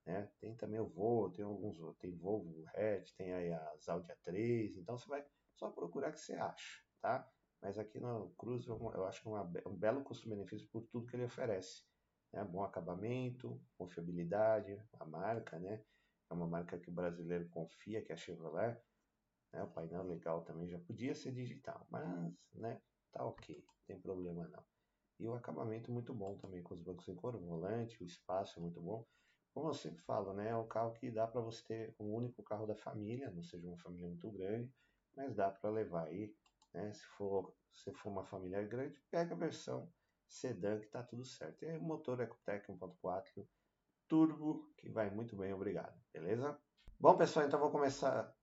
né? 0.06 0.30
Tem 0.40 0.56
também 0.56 0.80
o 0.80 0.88
Volvo, 0.88 1.32
tem 1.32 1.44
alguns, 1.44 1.78
tem 1.98 2.16
Volvo 2.16 2.64
hatch, 2.68 3.12
tem 3.16 3.32
aí 3.32 3.52
as 3.52 3.88
Audi 3.88 4.08
A3, 4.12 4.76
então 4.76 4.96
você 4.96 5.08
vai 5.08 5.24
só 5.54 5.70
procurar 5.70 6.12
que 6.12 6.20
você 6.20 6.34
acha, 6.34 6.82
tá? 7.00 7.30
Mas 7.62 7.78
aqui 7.78 8.00
no 8.00 8.30
Cruze 8.38 8.68
eu 8.68 9.06
acho 9.06 9.22
que 9.22 9.28
é, 9.28 9.62
é 9.64 9.68
um 9.68 9.76
belo 9.76 10.02
custo-benefício 10.02 10.68
por 10.70 10.86
tudo 10.86 11.06
que 11.06 11.16
ele 11.16 11.24
oferece, 11.24 11.84
né? 12.32 12.42
Bom 12.44 12.62
acabamento, 12.64 13.60
confiabilidade, 13.76 14.82
a 14.98 15.04
marca, 15.04 15.58
né? 15.58 15.84
É 16.30 16.34
uma 16.34 16.46
marca 16.46 16.78
que 16.78 16.88
o 16.88 16.92
brasileiro 16.92 17.48
confia, 17.50 18.02
que 18.02 18.12
é 18.12 18.14
a 18.14 18.18
Chevrolet, 18.18 18.80
né? 19.52 19.62
O 19.62 19.68
painel 19.68 20.04
legal 20.04 20.42
também 20.44 20.68
já 20.68 20.78
podia 20.78 21.14
ser 21.14 21.32
digital, 21.32 21.86
mas 21.90 22.32
né, 22.54 22.80
tá 23.12 23.24
ok, 23.24 23.56
não 23.56 23.74
tem 23.86 24.00
problema 24.00 24.48
não. 24.48 24.64
E 25.18 25.28
o 25.28 25.34
acabamento 25.34 25.92
muito 25.92 26.14
bom 26.14 26.38
também, 26.38 26.62
com 26.62 26.72
os 26.72 26.80
bancos 26.80 27.06
em 27.08 27.14
couro, 27.14 27.38
o 27.38 27.46
volante, 27.46 28.02
o 28.02 28.06
espaço 28.06 28.58
é 28.58 28.62
muito 28.62 28.80
bom. 28.80 29.06
Como 29.52 29.68
eu 29.68 29.74
sempre 29.74 30.00
falo, 30.02 30.32
né, 30.32 30.50
é 30.50 30.56
um 30.56 30.66
carro 30.66 30.92
que 30.94 31.10
dá 31.10 31.26
para 31.26 31.40
você 31.40 31.64
ter 31.64 31.94
um 31.98 32.14
único 32.14 32.42
carro 32.42 32.66
da 32.66 32.76
família, 32.76 33.30
não 33.30 33.42
seja 33.42 33.66
uma 33.66 33.78
família 33.78 34.06
muito 34.06 34.30
grande, 34.30 34.72
mas 35.16 35.34
dá 35.34 35.50
para 35.50 35.70
levar 35.70 36.06
aí, 36.06 36.34
né, 36.72 36.92
se 36.92 37.04
for, 37.16 37.54
se 37.72 37.92
for 37.92 38.10
uma 38.10 38.24
família 38.24 38.62
grande, 38.62 39.00
pega 39.10 39.34
a 39.34 39.38
versão 39.38 39.92
sedã 40.28 40.78
que 40.78 40.86
tá 40.86 41.02
tudo 41.02 41.24
certo. 41.24 41.64
E 41.64 41.76
o 41.76 41.82
motor 41.82 42.20
Ecotec 42.20 42.70
1.4 42.70 43.46
turbo, 44.06 44.72
que 44.76 44.88
vai 44.88 45.10
muito 45.10 45.36
bem, 45.36 45.52
obrigado, 45.52 46.00
beleza? 46.12 46.58
Bom, 46.98 47.16
pessoal, 47.16 47.46
então 47.46 47.58
vou 47.58 47.70
começar 47.70 48.34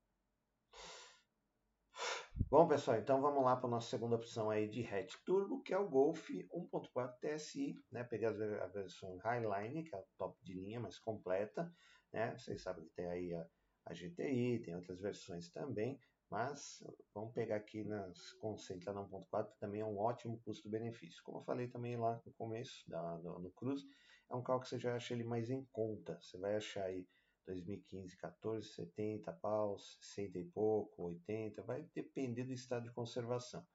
Bom, 2.50 2.66
pessoal, 2.66 2.98
então 2.98 3.20
vamos 3.20 3.44
lá 3.44 3.58
para 3.58 3.68
a 3.68 3.72
nossa 3.72 3.90
segunda 3.90 4.16
opção 4.16 4.50
aí 4.50 4.70
de 4.70 4.82
hatch 4.82 5.16
turbo, 5.26 5.62
que 5.64 5.74
é 5.74 5.78
o 5.78 5.90
Golf 5.90 6.30
1.4 6.30 7.20
TSI, 7.20 7.76
né? 7.92 8.04
Peguei 8.06 8.28
a 8.28 8.68
versão 8.68 9.18
Highline, 9.18 9.84
que 9.84 9.94
é 9.94 9.98
a 10.00 10.04
top 10.18 10.38
de 10.44 10.54
linha, 10.54 10.80
mais 10.80 10.98
completa, 10.98 11.70
né? 12.14 12.38
Vocês 12.38 12.62
sabem 12.62 12.86
que 12.86 12.94
tem 12.96 13.08
aí 13.08 13.34
a, 13.34 13.46
a 13.88 13.94
GTI, 13.94 14.62
tem 14.64 14.76
outras 14.76 15.02
versões 15.02 15.50
também, 15.50 16.00
mas 16.30 16.82
vamos 17.14 17.34
pegar 17.34 17.58
aqui 17.58 17.84
nas 17.84 18.32
Concentra 18.34 18.94
1.4, 18.94 19.52
que 19.52 19.60
também 19.60 19.82
é 19.82 19.86
um 19.86 19.98
ótimo 19.98 20.40
custo-benefício. 20.46 21.22
Como 21.24 21.40
eu 21.40 21.44
falei 21.44 21.68
também 21.68 21.98
lá 21.98 22.22
no 22.26 22.32
começo, 22.34 22.90
da, 22.90 23.18
no, 23.18 23.40
no 23.40 23.52
Cruze, 23.52 23.86
é 24.30 24.36
um 24.36 24.44
carro 24.44 24.62
que 24.62 24.70
você 24.70 24.80
já 24.80 24.96
acha 24.96 25.14
ele 25.14 25.24
mais 25.24 25.50
em 25.50 25.66
conta. 25.72 26.18
Você 26.22 26.38
vai 26.38 26.56
achar 26.56 26.86
aí 26.86 27.08
2015, 27.48 28.18
14, 28.18 28.68
70 28.68 29.34
paus, 29.34 29.98
60 30.02 30.38
e 30.38 30.44
pouco, 30.44 31.04
80, 31.04 31.64
vai 31.64 31.84
depender 31.96 32.44
do 32.44 32.54
estado 32.54 32.84
de 32.84 32.92
conservação. 32.92 33.66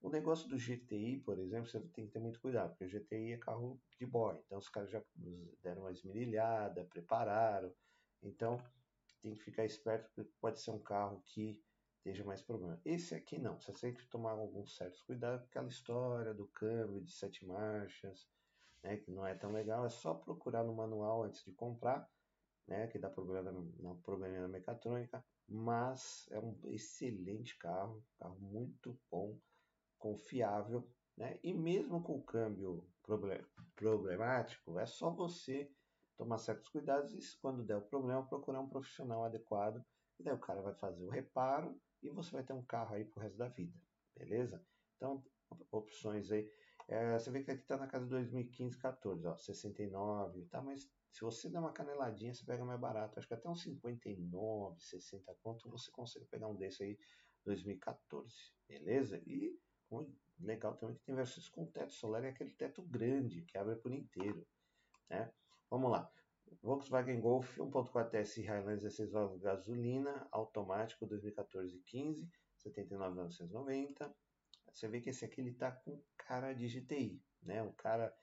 O 0.00 0.08
negócio 0.08 0.48
do 0.48 0.58
GTI, 0.58 1.20
por 1.20 1.38
exemplo, 1.38 1.68
você 1.68 1.78
tem 1.78 2.06
que 2.06 2.12
ter 2.12 2.18
muito 2.18 2.40
cuidado, 2.40 2.70
porque 2.70 2.84
o 2.84 2.88
GTI 2.88 3.34
é 3.34 3.36
carro 3.36 3.78
de 3.98 4.06
boy, 4.06 4.40
então 4.46 4.58
os 4.58 4.68
caras 4.68 4.90
já 4.90 5.02
deram 5.62 5.82
uma 5.82 5.92
esmerilhada, 5.92 6.84
prepararam, 6.86 7.70
então 8.22 8.58
tem 9.20 9.34
que 9.34 9.42
ficar 9.44 9.66
esperto, 9.66 10.10
porque 10.14 10.30
pode 10.40 10.58
ser 10.58 10.70
um 10.70 10.78
carro 10.78 11.22
que 11.26 11.62
esteja 11.98 12.24
mais 12.24 12.40
problema. 12.40 12.80
Esse 12.82 13.14
aqui 13.14 13.38
não, 13.38 13.60
você 13.60 13.74
tem 13.74 13.92
que 13.92 14.06
tomar 14.06 14.32
alguns 14.32 14.74
certos 14.74 15.02
cuidados, 15.02 15.46
aquela 15.46 15.68
história 15.68 16.32
do 16.32 16.48
câmbio 16.48 17.02
de 17.02 17.12
sete 17.12 17.44
marchas, 17.44 18.26
né, 18.82 18.96
que 18.96 19.10
não 19.10 19.26
é 19.26 19.34
tão 19.34 19.52
legal, 19.52 19.84
é 19.84 19.90
só 19.90 20.14
procurar 20.14 20.64
no 20.64 20.74
manual 20.74 21.24
antes 21.24 21.44
de 21.44 21.52
comprar, 21.52 22.08
né, 22.70 22.86
que 22.86 23.00
dá 23.00 23.10
problema, 23.10 23.50
não, 23.50 24.00
problema 24.00 24.38
na 24.38 24.48
mecatrônica, 24.48 25.22
mas 25.48 26.28
é 26.30 26.38
um 26.38 26.56
excelente 26.62 27.58
carro, 27.58 28.06
carro 28.16 28.38
muito 28.38 28.98
bom, 29.10 29.36
confiável, 29.98 30.88
né, 31.16 31.40
e 31.42 31.52
mesmo 31.52 32.00
com 32.00 32.16
o 32.16 32.22
câmbio 32.22 32.88
problemático, 33.74 34.78
é 34.78 34.86
só 34.86 35.10
você 35.10 35.68
tomar 36.16 36.38
certos 36.38 36.68
cuidados 36.68 37.12
e 37.12 37.38
quando 37.40 37.64
der 37.64 37.76
o 37.76 37.82
problema 37.82 38.24
procurar 38.26 38.60
um 38.60 38.68
profissional 38.68 39.24
adequado, 39.24 39.84
e 40.18 40.22
daí 40.22 40.34
o 40.34 40.38
cara 40.38 40.62
vai 40.62 40.74
fazer 40.74 41.04
o 41.04 41.10
reparo 41.10 41.76
e 42.00 42.08
você 42.08 42.30
vai 42.30 42.44
ter 42.44 42.52
um 42.52 42.64
carro 42.64 42.94
aí 42.94 43.04
pro 43.04 43.20
resto 43.20 43.36
da 43.36 43.48
vida, 43.48 43.76
beleza? 44.16 44.64
Então, 44.96 45.24
opções 45.72 46.30
aí, 46.30 46.48
é, 46.86 47.18
você 47.18 47.30
vê 47.32 47.42
que 47.42 47.50
aqui 47.50 47.62
está 47.62 47.76
na 47.76 47.88
casa 47.88 48.04
de 48.04 48.10
2015, 48.10 48.78
14, 48.78 49.26
ó, 49.26 49.36
69, 49.36 50.44
tá, 50.46 50.62
mas 50.62 50.88
se 51.10 51.20
você 51.22 51.48
der 51.48 51.58
uma 51.58 51.72
caneladinha, 51.72 52.32
você 52.32 52.44
pega 52.44 52.64
mais 52.64 52.80
barato. 52.80 53.18
Acho 53.18 53.28
que 53.28 53.34
até 53.34 53.48
uns 53.48 53.62
59, 53.62 54.80
60 54.80 55.34
conto 55.42 55.68
você 55.68 55.90
consegue 55.90 56.26
pegar 56.26 56.48
um 56.48 56.56
desse 56.56 56.82
aí 56.82 56.98
2014, 57.44 58.34
beleza? 58.68 59.20
E 59.26 59.58
legal 60.38 60.76
também 60.76 60.96
que 60.96 61.02
tem 61.02 61.14
versões 61.14 61.48
com 61.48 61.66
teto 61.66 61.92
solar 61.92 62.24
e 62.24 62.28
aquele 62.28 62.50
teto 62.50 62.82
grande 62.82 63.42
que 63.42 63.58
abre 63.58 63.76
por 63.76 63.92
inteiro, 63.92 64.46
né? 65.08 65.32
Vamos 65.68 65.90
lá. 65.90 66.10
Volkswagen 66.62 67.20
Golf 67.20 67.58
1.4 67.58 68.10
TSI 68.10 68.42
Highland 68.42 68.80
16 68.80 69.10
válvulas 69.12 69.42
gasolina 69.42 70.28
automático 70.32 71.06
2014-15 71.06 72.28
79.990. 72.66 74.12
Você 74.72 74.88
vê 74.88 75.00
que 75.00 75.10
esse 75.10 75.24
aqui 75.24 75.40
ele 75.40 75.54
tá 75.54 75.72
com 75.72 76.02
cara 76.16 76.52
de 76.52 76.68
GTI, 76.68 77.22
né? 77.42 77.62
O 77.62 77.72
cara, 77.72 78.14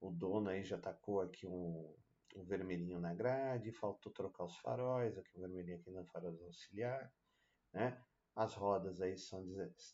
o 0.00 0.10
dono 0.10 0.50
aí 0.50 0.62
já 0.62 0.78
tacou 0.78 1.20
aqui 1.20 1.46
um 1.46 1.94
um 2.38 2.44
vermelhinho 2.44 3.00
na 3.00 3.14
grade, 3.14 3.72
faltou 3.72 4.12
trocar 4.12 4.44
os 4.44 4.56
faróis, 4.58 5.16
aqui 5.18 5.36
um 5.36 5.40
vermelhinho 5.40 5.78
aqui 5.78 5.90
na 5.90 6.04
farol 6.04 6.36
auxiliar, 6.44 7.12
né? 7.72 8.02
As 8.34 8.54
rodas 8.54 9.00
aí 9.00 9.16
são 9.16 9.44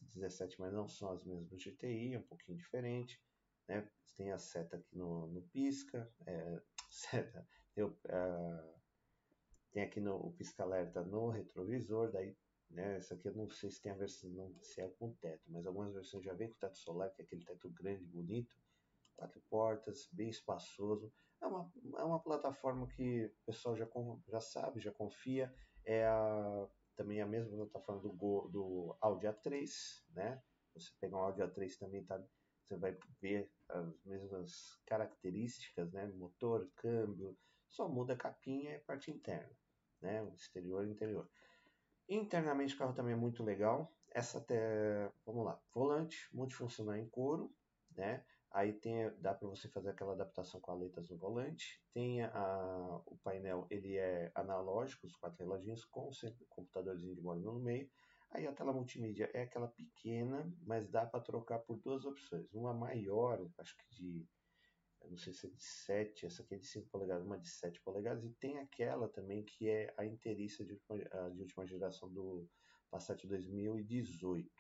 17, 0.00 0.61
mas 0.61 0.72
não 0.72 0.88
são 0.88 1.12
as 1.12 1.25
mesmas 1.25 1.49
do 1.49 1.56
GTI, 1.56 2.14
é 2.14 2.18
um 2.18 2.26
pouquinho 2.26 2.58
diferente, 2.58 3.20
né? 3.68 3.88
Tem 4.16 4.32
a 4.32 4.38
seta 4.38 4.76
aqui 4.76 4.96
no, 4.96 5.28
no 5.28 5.42
pisca, 5.42 6.12
é, 6.26 6.62
seta, 6.90 7.46
tem, 7.75 7.84
uh, 7.84 7.94
tem 9.70 9.84
aqui 9.84 10.00
no, 10.00 10.16
o 10.16 10.32
pisca-alerta 10.32 11.02
no 11.04 11.30
retrovisor, 11.30 12.11
daí 12.11 12.37
né? 12.72 12.96
Essa 12.96 13.14
aqui 13.14 13.28
eu 13.28 13.34
não 13.34 13.49
sei 13.49 13.70
se 13.70 13.80
tem 13.80 13.92
a 13.92 13.94
versão, 13.94 14.30
não, 14.30 14.54
se 14.62 14.80
é 14.80 14.88
com 14.88 15.12
teto, 15.14 15.42
mas 15.49 15.66
algumas 15.66 15.92
versões 15.92 16.25
já 16.25 16.32
vem 16.32 16.49
com 16.49 16.58
teto 16.58 16.78
solar, 16.78 17.12
que 17.12 17.20
é 17.20 17.25
aquele 17.25 17.44
teto 17.44 17.68
grande, 17.70 18.04
bonito, 18.04 18.56
quatro 19.16 19.40
portas, 19.49 20.09
bem 20.12 20.28
espaçoso. 20.28 21.12
É 21.40 21.47
uma, 21.47 21.73
é 21.99 22.04
uma 22.04 22.21
plataforma 22.21 22.87
que 22.87 23.26
o 23.26 23.47
pessoal 23.47 23.76
já, 23.76 23.88
já 24.28 24.40
sabe, 24.40 24.81
já 24.81 24.92
confia. 24.92 25.52
É 25.85 26.07
a, 26.07 26.69
também 26.97 27.21
a 27.21 27.26
mesma 27.26 27.57
plataforma 27.66 28.00
do, 28.02 28.49
do 28.49 28.97
Audi 29.00 29.26
A3, 29.26 29.69
né? 30.14 30.42
Você 30.75 30.90
pegar 31.00 31.16
um 31.16 31.21
Audi 31.21 31.42
A3 31.42 31.78
também 31.78 32.04
tá, 32.04 32.23
você 32.62 32.76
vai 32.76 32.97
ver 33.21 33.50
as 33.69 34.04
mesmas 34.04 34.81
características, 34.87 35.92
né? 35.92 36.07
Motor, 36.07 36.71
câmbio, 36.76 37.37
só 37.69 37.88
muda 37.88 38.12
a 38.12 38.16
capinha 38.16 38.73
e 38.73 38.76
a 38.76 38.81
parte 38.81 39.11
interna, 39.11 39.54
né? 40.00 40.23
O 40.23 40.35
exterior 40.35 40.87
e 40.87 40.90
interior. 40.90 41.28
Internamente 42.09 42.75
o 42.75 42.78
carro 42.78 42.95
também 42.95 43.14
é 43.14 43.16
muito 43.16 43.42
legal. 43.42 43.92
Essa 44.11 44.38
até, 44.38 45.11
vamos 45.25 45.45
lá, 45.45 45.61
volante 45.75 46.28
multifuncional 46.33 46.97
em 46.97 47.09
couro, 47.09 47.54
né? 47.97 48.25
Aí 48.54 48.75
tem, 48.75 49.11
dá 49.18 49.32
para 49.32 49.49
você 49.49 49.66
fazer 49.68 49.90
aquela 49.90 50.12
adaptação 50.12 50.61
com 50.61 50.73
aletas 50.73 51.09
no 51.09 51.16
volante. 51.16 51.82
Tem 51.92 52.23
a, 52.23 53.02
o 53.06 53.16
painel, 53.18 53.66
ele 53.71 53.97
é 53.97 54.30
analógico, 54.35 55.06
os 55.06 55.16
quatro 55.16 55.38
reloginhos 55.38 55.85
com 55.87 56.09
o 56.09 56.47
computadorzinho 56.50 57.14
de 57.14 57.23
módulo 57.23 57.54
no 57.54 57.61
meio. 57.61 57.90
Aí 58.30 58.47
a 58.47 58.52
tela 58.52 58.73
multimídia 58.73 59.30
é 59.32 59.42
aquela 59.42 59.68
pequena, 59.68 60.50
mas 60.66 60.88
dá 60.88 61.06
para 61.06 61.21
trocar 61.21 61.61
por 61.61 61.78
duas 61.78 62.04
opções. 62.04 62.52
Uma 62.52 62.75
maior, 62.75 63.47
acho 63.59 63.76
que 63.76 63.88
de, 63.90 64.26
não 65.09 65.16
sei 65.16 65.32
se 65.32 65.47
é 65.47 65.50
de 65.50 65.62
7, 65.62 66.26
essa 66.26 66.42
aqui 66.42 66.54
é 66.54 66.59
de 66.59 66.66
5 66.66 66.88
polegadas, 66.90 67.25
uma 67.25 67.38
de 67.38 67.49
7 67.49 67.80
polegadas. 67.82 68.25
E 68.25 68.30
tem 68.35 68.59
aquela 68.59 69.09
também 69.09 69.44
que 69.44 69.68
é 69.68 69.92
a 69.97 70.04
inteiriça 70.04 70.64
de 70.64 70.78
de 71.35 71.40
última 71.40 71.66
geração 71.66 72.12
do 72.12 72.49
Passat 72.90 73.26
2018. 73.26 74.50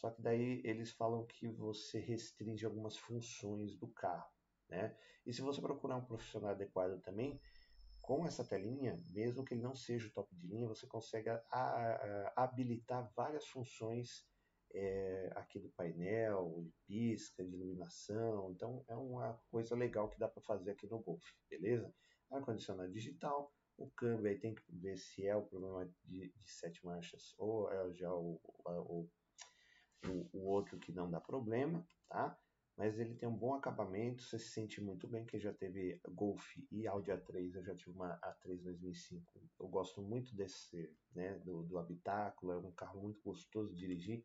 Só 0.00 0.10
que 0.10 0.22
daí 0.22 0.62
eles 0.64 0.92
falam 0.92 1.26
que 1.26 1.46
você 1.46 1.98
restringe 2.00 2.64
algumas 2.64 2.96
funções 2.96 3.76
do 3.76 3.86
carro, 3.86 4.30
né? 4.66 4.96
E 5.26 5.32
se 5.32 5.42
você 5.42 5.60
procurar 5.60 5.96
um 5.96 6.04
profissional 6.06 6.52
adequado 6.52 6.98
também, 7.02 7.38
com 8.00 8.26
essa 8.26 8.42
telinha, 8.42 8.96
mesmo 9.10 9.44
que 9.44 9.52
ele 9.52 9.62
não 9.62 9.74
seja 9.74 10.08
o 10.08 10.10
top 10.10 10.34
de 10.34 10.46
linha, 10.46 10.66
você 10.66 10.86
consegue 10.86 11.28
a, 11.28 11.42
a, 11.50 12.32
habilitar 12.34 13.12
várias 13.14 13.46
funções 13.46 14.26
é, 14.72 15.30
aqui 15.36 15.58
do 15.60 15.68
painel, 15.68 16.62
de 16.62 16.72
pisca, 16.86 17.44
de 17.44 17.54
iluminação. 17.54 18.50
Então 18.52 18.82
é 18.88 18.96
uma 18.96 19.34
coisa 19.50 19.76
legal 19.76 20.08
que 20.08 20.18
dá 20.18 20.26
para 20.26 20.42
fazer 20.42 20.70
aqui 20.70 20.86
no 20.86 20.98
Golf, 21.00 21.22
beleza? 21.50 21.94
Ar-condicionado 22.30 22.90
digital, 22.90 23.52
O 23.76 23.90
câmbio 23.90 24.30
aí 24.30 24.38
tem 24.38 24.54
que 24.54 24.62
ver 24.70 24.96
se 24.96 25.26
é 25.26 25.36
o 25.36 25.42
problema 25.42 25.84
de, 26.04 26.32
de 26.34 26.50
sete 26.50 26.84
marchas 26.86 27.34
ou 27.36 27.70
é 27.70 27.92
já 27.92 28.10
o, 28.14 28.40
o, 28.64 29.10
o, 30.06 30.28
o 30.32 30.46
outro 30.46 30.78
que 30.78 30.92
não 30.92 31.10
dá 31.10 31.20
problema, 31.20 31.86
tá? 32.08 32.38
mas 32.80 32.98
ele 32.98 33.14
tem 33.14 33.28
um 33.28 33.36
bom 33.36 33.52
acabamento, 33.52 34.22
você 34.22 34.38
se 34.38 34.52
sente 34.52 34.80
muito 34.80 35.06
bem, 35.06 35.26
que 35.26 35.38
já 35.38 35.52
teve 35.52 36.00
Golf 36.08 36.56
e 36.70 36.86
Audi 36.86 37.10
A3, 37.10 37.54
eu 37.54 37.62
já 37.62 37.76
tive 37.76 37.90
uma 37.90 38.18
A3 38.20 38.62
2005, 38.62 39.50
eu 39.60 39.68
gosto 39.68 40.00
muito 40.00 40.34
desse, 40.34 40.90
né, 41.14 41.38
do, 41.40 41.62
do 41.62 41.78
habitáculo, 41.78 42.52
é 42.52 42.56
um 42.56 42.72
carro 42.72 43.02
muito 43.02 43.20
gostoso 43.22 43.74
de 43.74 43.80
dirigir, 43.80 44.24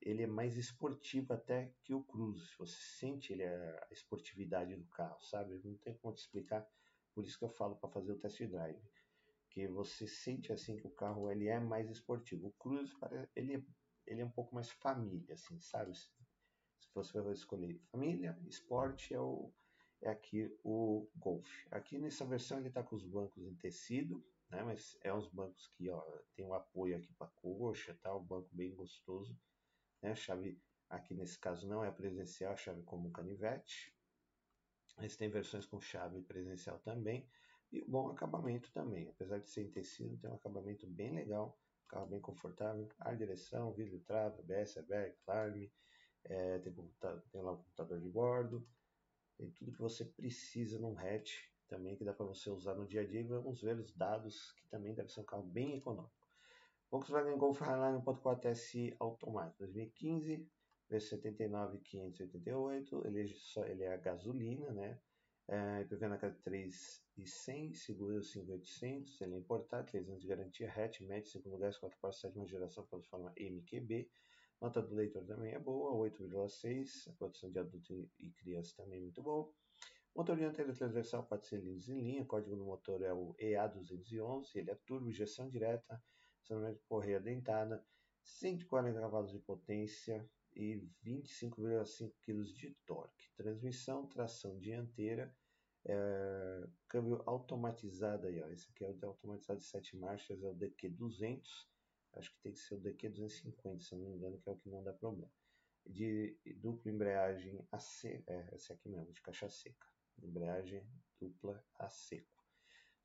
ele 0.00 0.22
é 0.22 0.26
mais 0.28 0.56
esportivo 0.56 1.32
até 1.32 1.74
que 1.82 1.92
o 1.92 2.04
Cruze, 2.04 2.48
você 2.56 2.76
sente 3.00 3.32
ele, 3.32 3.44
a 3.44 3.88
esportividade 3.90 4.76
do 4.76 4.86
carro, 4.86 5.20
sabe, 5.20 5.60
não 5.64 5.76
tem 5.78 5.94
como 5.94 6.14
te 6.14 6.20
explicar, 6.20 6.64
por 7.12 7.24
isso 7.24 7.36
que 7.36 7.44
eu 7.44 7.50
falo 7.50 7.74
para 7.74 7.90
fazer 7.90 8.12
o 8.12 8.18
test 8.20 8.40
drive, 8.44 8.80
que 9.50 9.66
você 9.66 10.06
sente 10.06 10.52
assim 10.52 10.76
que 10.76 10.86
o 10.86 10.90
carro 10.90 11.28
ele 11.28 11.48
é 11.48 11.58
mais 11.58 11.90
esportivo, 11.90 12.46
o 12.46 12.52
Cruze 12.52 12.94
ele 13.34 13.54
é, 13.56 13.62
ele 14.08 14.22
é 14.22 14.24
um 14.24 14.30
pouco 14.30 14.54
mais 14.54 14.70
família, 14.70 15.34
assim, 15.34 15.60
sabe, 15.60 15.94
se 15.94 16.10
você 16.94 17.20
vai 17.20 17.34
escolher 17.34 17.78
família, 17.90 18.38
esporte, 18.46 19.14
é, 19.14 19.20
o, 19.20 19.52
é 20.02 20.10
aqui 20.10 20.50
o 20.64 21.08
Golf. 21.16 21.48
Aqui 21.70 21.98
nessa 21.98 22.24
versão 22.24 22.58
ele 22.58 22.68
está 22.68 22.82
com 22.82 22.96
os 22.96 23.04
bancos 23.04 23.46
em 23.46 23.54
tecido, 23.54 24.24
né? 24.50 24.62
mas 24.62 24.96
é 25.02 25.12
uns 25.12 25.28
bancos 25.28 25.68
que 25.68 25.90
ó, 25.90 26.02
tem 26.34 26.44
um 26.44 26.54
apoio 26.54 26.96
aqui 26.96 27.12
para 27.12 27.28
coxa, 27.28 27.94
tá? 28.02 28.14
um 28.16 28.24
banco 28.24 28.48
bem 28.52 28.74
gostoso. 28.74 29.38
Né? 30.02 30.12
A 30.12 30.14
chave 30.14 30.60
aqui 30.88 31.14
nesse 31.14 31.38
caso 31.38 31.68
não 31.68 31.84
é 31.84 31.90
presencial, 31.90 32.54
a 32.54 32.56
chave 32.56 32.82
como 32.82 33.12
canivete. 33.12 33.94
Mas 34.96 35.16
tem 35.16 35.28
versões 35.28 35.66
com 35.66 35.80
chave 35.80 36.22
presencial 36.22 36.78
também. 36.80 37.28
E 37.70 37.84
bom 37.84 38.08
acabamento 38.08 38.72
também, 38.72 39.08
apesar 39.10 39.38
de 39.38 39.50
ser 39.50 39.62
em 39.62 39.70
tecido, 39.70 40.16
tem 40.16 40.30
um 40.30 40.34
acabamento 40.34 40.86
bem 40.86 41.12
legal, 41.12 41.60
carro 41.88 42.06
bem 42.06 42.20
confortável, 42.20 42.88
ar 43.00 43.16
direção, 43.16 43.72
vidro 43.72 43.98
trava, 44.00 44.40
ABS, 44.40 44.76
airbag, 44.76 45.14
alarme, 45.26 45.72
é, 46.24 46.58
tem, 46.58 46.72
tem, 47.30 47.42
lá 47.42 47.52
o 47.52 47.58
computador 47.58 48.00
de 48.00 48.08
bordo, 48.08 48.66
tem 49.36 49.50
tudo 49.50 49.72
que 49.72 49.80
você 49.80 50.04
precisa 50.04 50.78
num 50.78 50.98
hatch 50.98 51.48
também 51.68 51.96
que 51.96 52.04
dá 52.04 52.12
para 52.12 52.26
você 52.26 52.50
usar 52.50 52.74
no 52.74 52.86
dia 52.86 53.02
a 53.02 53.06
dia 53.06 53.20
e 53.20 53.24
vamos 53.24 53.60
ver 53.60 53.78
os 53.78 53.94
dados 53.94 54.52
que 54.52 54.68
também 54.68 54.94
deve 54.94 55.12
ser 55.12 55.20
um 55.20 55.24
carro 55.24 55.44
bem 55.44 55.76
econômico. 55.76 56.18
Volkswagen 56.90 57.36
Golf 57.36 57.60
Highline 57.60 58.02
1.4 58.02 58.54
SI 58.54 58.96
automático 58.98 59.58
2015 59.58 60.48
V79 60.90 61.82
588 61.82 63.06
ele, 63.06 63.28
só, 63.34 63.64
ele 63.66 63.82
é 63.82 63.92
a 63.92 63.98
gasolina 63.98 64.70
né 64.72 64.98
é, 65.48 65.80
IPV 65.82 66.08
na 66.08 66.18
casa 66.18 66.38
3 66.44 67.02
e 67.16 67.26
100 67.26 67.74
seguro 67.74 68.22
5800 68.22 69.20
ele 69.22 69.34
é 69.34 69.38
importado 69.38 69.86
3 69.86 70.08
anos 70.08 70.20
de 70.20 70.28
garantia 70.28 70.70
hatch 70.70 71.00
médio 71.00 71.30
5 71.30 71.48
lugares 71.48 71.78
4 71.78 71.98
para 72.00 72.12
7 72.12 72.46
geração 72.46 72.86
plataforma 72.86 73.32
MQB 73.36 74.08
Nota 74.60 74.82
do 74.82 74.92
leitor 74.92 75.24
também 75.24 75.52
é 75.52 75.58
boa, 75.58 75.92
8,6. 76.10 77.08
A 77.08 77.12
produção 77.12 77.50
de 77.50 77.60
adulto 77.60 78.10
e 78.18 78.30
criança 78.32 78.74
também 78.76 78.98
é 78.98 79.02
muito 79.02 79.22
boa. 79.22 79.48
Motor 80.16 80.36
dianteiro 80.36 80.74
transversal 80.74 81.24
4 81.26 81.46
cilindros 81.46 81.88
em 81.88 82.00
linha. 82.00 82.24
Código 82.24 82.56
do 82.56 82.64
motor 82.64 83.00
é 83.02 83.12
o 83.12 83.36
EA211. 83.40 84.56
Ele 84.56 84.72
é 84.72 84.74
turbo, 84.84 85.08
injeção 85.08 85.48
direta, 85.48 86.02
acionamento 86.42 86.80
de 86.80 86.84
correia 86.86 87.20
dentada, 87.20 87.84
140 88.24 88.98
cavalos 88.98 89.30
de 89.30 89.38
potência 89.38 90.28
e 90.58 90.86
25,5 91.04 92.12
kg 92.20 92.42
de 92.44 92.76
torque. 92.84 93.30
Transmissão, 93.36 94.06
tração 94.06 94.58
dianteira, 94.58 95.34
é, 95.86 96.68
câmbio 96.88 97.22
automatizado 97.24 98.26
aí, 98.26 98.42
ó. 98.42 98.48
Esse 98.48 98.68
aqui 98.70 98.84
é 98.84 98.90
o 98.90 99.06
automatizado 99.06 99.60
de 99.60 99.66
7 99.66 99.96
marchas, 99.96 100.42
é 100.42 100.48
o 100.48 100.54
DQ200 100.54 101.68
acho 102.18 102.32
que 102.32 102.40
tem 102.42 102.52
que 102.52 102.58
ser 102.58 102.74
o 102.74 102.80
DQ250, 102.80 103.80
se 103.80 103.94
não 103.94 104.04
me 104.04 104.16
engano, 104.16 104.38
que 104.38 104.48
é 104.48 104.52
o 104.52 104.56
que 104.56 104.68
não 104.68 104.82
dá 104.82 104.92
problema. 104.92 105.30
De 105.86 106.38
dupla 106.56 106.90
embreagem 106.90 107.66
a 107.70 107.78
seco, 107.78 108.30
é, 108.30 108.54
esse 108.54 108.72
aqui 108.72 108.88
mesmo, 108.88 109.12
de 109.12 109.22
caixa 109.22 109.48
seca. 109.48 109.86
Embreagem 110.22 110.86
dupla 111.20 111.64
a 111.78 111.88
seco. 111.88 112.37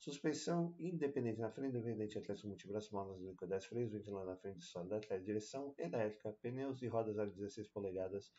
Suspensão 0.04 0.76
independente 0.80 1.40
na 1.40 1.50
frente, 1.50 1.78
independente 1.78 2.18
atrás 2.18 2.44
multibraço, 2.44 2.94
molas 2.94 3.22
líquidas, 3.22 3.64
freios, 3.64 3.90
ventilando 3.90 4.26
na 4.26 4.36
frente, 4.36 4.62
sólido 4.66 4.96
atrás, 4.96 5.24
direção 5.24 5.74
elétrica, 5.78 6.34
pneus 6.42 6.82
e 6.82 6.88
rodas 6.88 7.18
a 7.18 7.24
16 7.24 7.70
polegadas, 7.70 8.30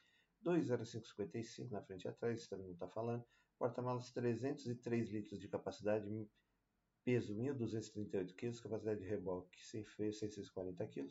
20555 0.43 1.73
na 1.73 1.81
frente 1.81 2.05
e 2.05 2.09
atrás, 2.09 2.47
também 2.49 2.67
não 2.67 2.75
está 2.75 2.87
falando. 2.87 3.25
Porta-malas 3.59 4.13
303 4.13 5.09
litros 5.09 5.41
de 5.41 5.49
capacidade, 5.49 6.07
peso 7.03 7.35
1.238 7.35 8.35
kg, 8.35 8.61
capacidade 8.61 9.01
de 9.01 9.07
reboque 9.07 9.65
sem 9.65 9.83
freio 9.85 10.13
640 10.13 10.87
kg, 10.87 11.09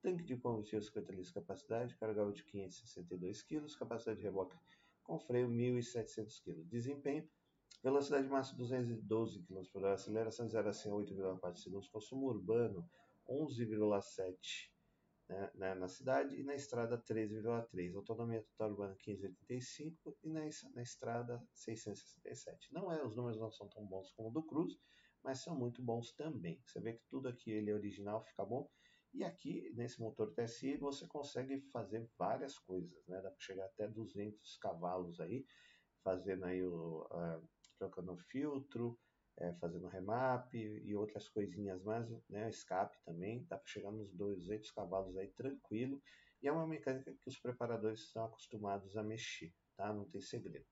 tanque 0.00 0.22
de 0.22 0.36
combustível 0.36 0.82
50 0.82 1.10
litros 1.10 1.32
capacidade, 1.32 1.96
carga 1.96 2.30
de 2.30 2.44
562 2.44 3.42
kg, 3.42 3.76
capacidade 3.76 4.20
de 4.20 4.24
reboque 4.24 4.56
com 5.02 5.18
freio 5.18 5.48
1.700 5.48 6.40
kg, 6.44 6.62
desempenho, 6.62 7.28
velocidade 7.86 8.26
máxima 8.26 8.58
212 8.58 9.44
km 9.44 9.62
por 9.72 9.84
hora, 9.84 9.94
aceleração 9.94 10.44
de 10.44 10.52
0 10.52 10.68
a 10.68 10.72
100 10.72 10.92
8,4 10.92 11.56
segundos, 11.56 11.88
consumo 11.88 12.26
urbano 12.26 12.84
11,7 13.28 14.72
né, 15.54 15.74
na 15.74 15.86
cidade 15.86 16.34
e 16.36 16.42
na 16.42 16.56
estrada 16.56 16.98
13,3, 16.98 17.94
autonomia 17.94 18.42
total 18.42 18.70
urbana 18.70 18.96
15,85 18.96 20.16
e 20.24 20.28
na, 20.28 20.40
na 20.74 20.82
estrada 20.82 21.40
667. 21.54 22.72
Não 22.72 22.92
é, 22.92 23.04
os 23.04 23.14
números 23.14 23.38
não 23.38 23.52
são 23.52 23.68
tão 23.68 23.86
bons 23.86 24.10
como 24.12 24.30
o 24.30 24.32
do 24.32 24.42
Cruz, 24.42 24.76
mas 25.22 25.38
são 25.38 25.56
muito 25.56 25.80
bons 25.80 26.12
também. 26.12 26.60
Você 26.66 26.80
vê 26.80 26.94
que 26.94 27.04
tudo 27.08 27.28
aqui 27.28 27.52
ele 27.52 27.70
é 27.70 27.74
original, 27.74 28.24
fica 28.24 28.44
bom. 28.44 28.68
E 29.14 29.22
aqui, 29.22 29.72
nesse 29.76 30.00
motor 30.00 30.34
TSI, 30.34 30.76
você 30.76 31.06
consegue 31.06 31.60
fazer 31.72 32.08
várias 32.18 32.58
coisas, 32.58 33.06
né? 33.06 33.20
Dá 33.22 33.30
para 33.30 33.40
chegar 33.40 33.66
até 33.66 33.86
200 33.86 34.56
cavalos 34.58 35.20
aí, 35.20 35.46
fazendo 36.02 36.44
aí 36.44 36.64
o... 36.64 37.06
trocando 37.78 38.16
filtro, 38.16 38.98
é, 39.38 39.52
fazendo 39.54 39.88
remap 39.88 40.54
e 40.54 40.94
outras 40.94 41.28
coisinhas 41.28 41.82
mais, 41.82 42.08
né? 42.28 42.48
Escape 42.48 42.96
também, 43.04 43.44
dá 43.44 43.58
para 43.58 43.66
chegar 43.66 43.90
nos 43.90 44.10
200 44.12 44.70
cavalos 44.70 45.16
aí 45.16 45.28
tranquilo. 45.28 46.02
E 46.42 46.48
é 46.48 46.52
uma 46.52 46.66
mecânica 46.66 47.12
que 47.12 47.28
os 47.28 47.38
preparadores 47.38 48.00
estão 48.00 48.24
acostumados 48.24 48.96
a 48.96 49.02
mexer, 49.02 49.52
tá? 49.76 49.92
Não 49.92 50.04
tem 50.04 50.20
segredo. 50.20 50.66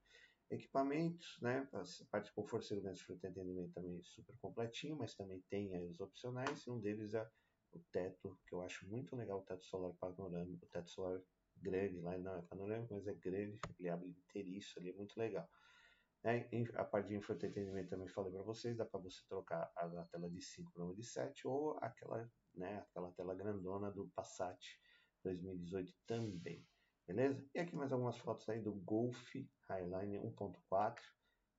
Equipamentos, 0.51 1.39
né? 1.41 1.69
A 1.73 1.83
parte 2.11 2.27
de 2.27 2.35
conforto, 2.35 2.67
segurança 2.67 3.03
e 3.09 3.27
atendimento 3.27 3.73
também 3.73 4.03
super 4.03 4.37
completinho, 4.39 4.97
mas 4.97 5.15
também 5.15 5.43
tem 5.49 5.75
aí 5.75 5.87
os 5.87 6.01
opcionais, 6.01 6.67
e 6.67 6.71
um 6.71 6.81
deles 6.81 7.15
é 7.15 7.29
o 7.73 7.81
teto, 7.91 8.39
que 8.47 8.55
eu 8.55 8.63
acho 8.63 8.87
muito 8.87 9.17
legal, 9.17 9.41
o 9.41 9.43
teto 9.43 9.65
solar 9.65 9.93
panorâmico, 9.95 10.65
o 10.65 10.69
teto 10.69 10.91
solar 10.91 11.21
grande, 11.57 12.01
lá 12.01 12.17
não 12.19 12.37
é 12.37 12.43
panorâmico, 12.43 12.95
mas 12.95 13.07
é 13.07 13.15
grande, 13.15 13.59
ele 13.79 13.89
abre 13.89 14.09
inteiriço 14.09 14.79
ali, 14.79 14.91
é 14.91 14.93
muito 14.93 15.19
legal. 15.19 15.49
É, 16.27 16.49
a 16.77 16.85
parte 16.85 17.09
de 17.09 17.17
infoentretenimento 17.17 17.91
também 17.91 18.09
falei 18.09 18.33
para 18.33 18.43
vocês, 18.43 18.79
dá 18.79 18.87
para 18.87 18.99
você 18.99 19.21
trocar 19.29 19.71
a, 19.77 20.05
tela 20.11 20.31
de 20.31 20.41
5 20.41 20.73
para 20.73 20.83
uma 20.83 20.95
de 20.95 21.03
7 21.03 21.47
ou 21.47 21.77
aquela, 21.83 22.33
né, 22.55 22.79
aquela 22.89 23.13
tela 23.13 23.35
grandona 23.35 23.91
do 23.91 24.09
Passat 24.15 24.59
2018 25.23 25.93
também. 26.07 26.67
Beleza? 27.07 27.47
E 27.55 27.59
aqui 27.59 27.77
mais 27.77 27.93
algumas 27.93 28.17
fotos 28.17 28.49
aí 28.49 28.63
do 28.63 28.73
Golf 28.73 29.35
Highline 29.69 30.19
1.4 30.19 30.99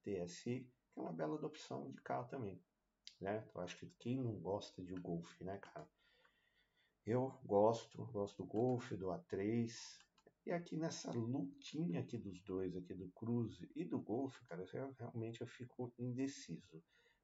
TSI, 0.01 0.67
que 0.91 0.99
é 0.99 1.01
uma 1.01 1.13
bela 1.13 1.35
opção 1.45 1.91
de 1.91 2.01
carro 2.01 2.27
também. 2.27 2.59
Né? 3.21 3.47
Eu 3.53 3.61
acho 3.61 3.77
que 3.77 3.87
quem 3.99 4.19
não 4.19 4.33
gosta 4.39 4.83
de 4.83 4.95
Golf, 4.95 5.39
né, 5.41 5.59
cara? 5.59 5.87
Eu 7.05 7.39
gosto, 7.43 8.03
gosto 8.07 8.37
do 8.37 8.47
Golf, 8.47 8.91
do 8.93 9.07
A3. 9.07 9.71
E 10.45 10.51
aqui 10.51 10.77
nessa 10.77 11.11
lutinha 11.11 12.01
aqui 12.01 12.17
dos 12.17 12.39
dois, 12.43 12.75
aqui 12.75 12.93
do 12.93 13.09
Cruze 13.09 13.67
e 13.75 13.83
do 13.83 13.99
Golf, 13.99 14.39
cara, 14.47 14.63
realmente 14.99 15.41
eu 15.41 15.47
fico 15.47 15.91
indeciso. 15.97 16.83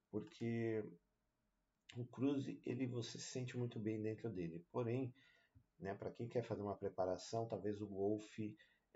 Porque 0.10 0.84
o 1.96 2.06
Cruze, 2.06 2.60
ele 2.66 2.88
você 2.88 3.20
se 3.20 3.26
sente 3.26 3.58
muito 3.58 3.80
bem 3.80 4.02
dentro 4.02 4.30
dele. 4.30 4.66
Porém, 4.72 5.14
né? 5.82 5.94
Para 5.96 6.12
quem 6.12 6.28
quer 6.28 6.44
fazer 6.44 6.62
uma 6.62 6.78
preparação, 6.78 7.48
talvez 7.48 7.82
o 7.82 7.88
Golf 7.88 8.40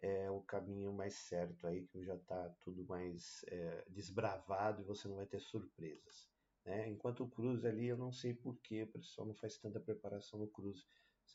é 0.01 0.29
o 0.29 0.41
caminho 0.41 0.93
mais 0.93 1.15
certo 1.15 1.65
aí, 1.67 1.85
que 1.88 2.03
já 2.03 2.15
está 2.15 2.49
tudo 2.61 2.85
mais 2.85 3.43
é, 3.47 3.85
desbravado 3.89 4.81
e 4.81 4.85
você 4.85 5.07
não 5.07 5.15
vai 5.15 5.25
ter 5.25 5.39
surpresas. 5.39 6.29
Né? 6.63 6.89
Enquanto 6.89 7.23
o 7.23 7.29
Cruze 7.29 7.67
ali, 7.67 7.88
eu 7.88 7.97
não 7.97 8.11
sei 8.11 8.33
porquê, 8.33 8.83
o 8.83 8.88
pessoal 8.88 9.27
não 9.27 9.35
faz 9.35 9.57
tanta 9.57 9.79
preparação 9.79 10.39
no 10.39 10.47
Cruze, 10.47 10.85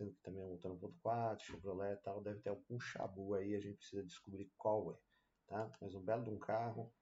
sendo 0.01 0.13
que 0.13 0.23
também 0.23 0.43
é 0.43 0.47
um 0.47 0.51
motor 0.51 0.73
1.4, 0.73 1.41
Chevrolet 1.41 1.93
e 1.93 1.97
tal, 1.99 2.23
deve 2.23 2.41
ter 2.41 2.49
algum 2.49 2.81
chabu 2.81 3.35
aí, 3.35 3.55
a 3.55 3.61
gente 3.61 3.77
precisa 3.77 4.03
descobrir 4.03 4.51
qual 4.57 4.93
é. 4.93 4.99
Tá? 5.47 5.71
Mas 5.81 5.95
um 5.95 6.03
belo 6.03 6.25
de 6.25 6.31
um 6.31 6.39
carro, 6.39 6.93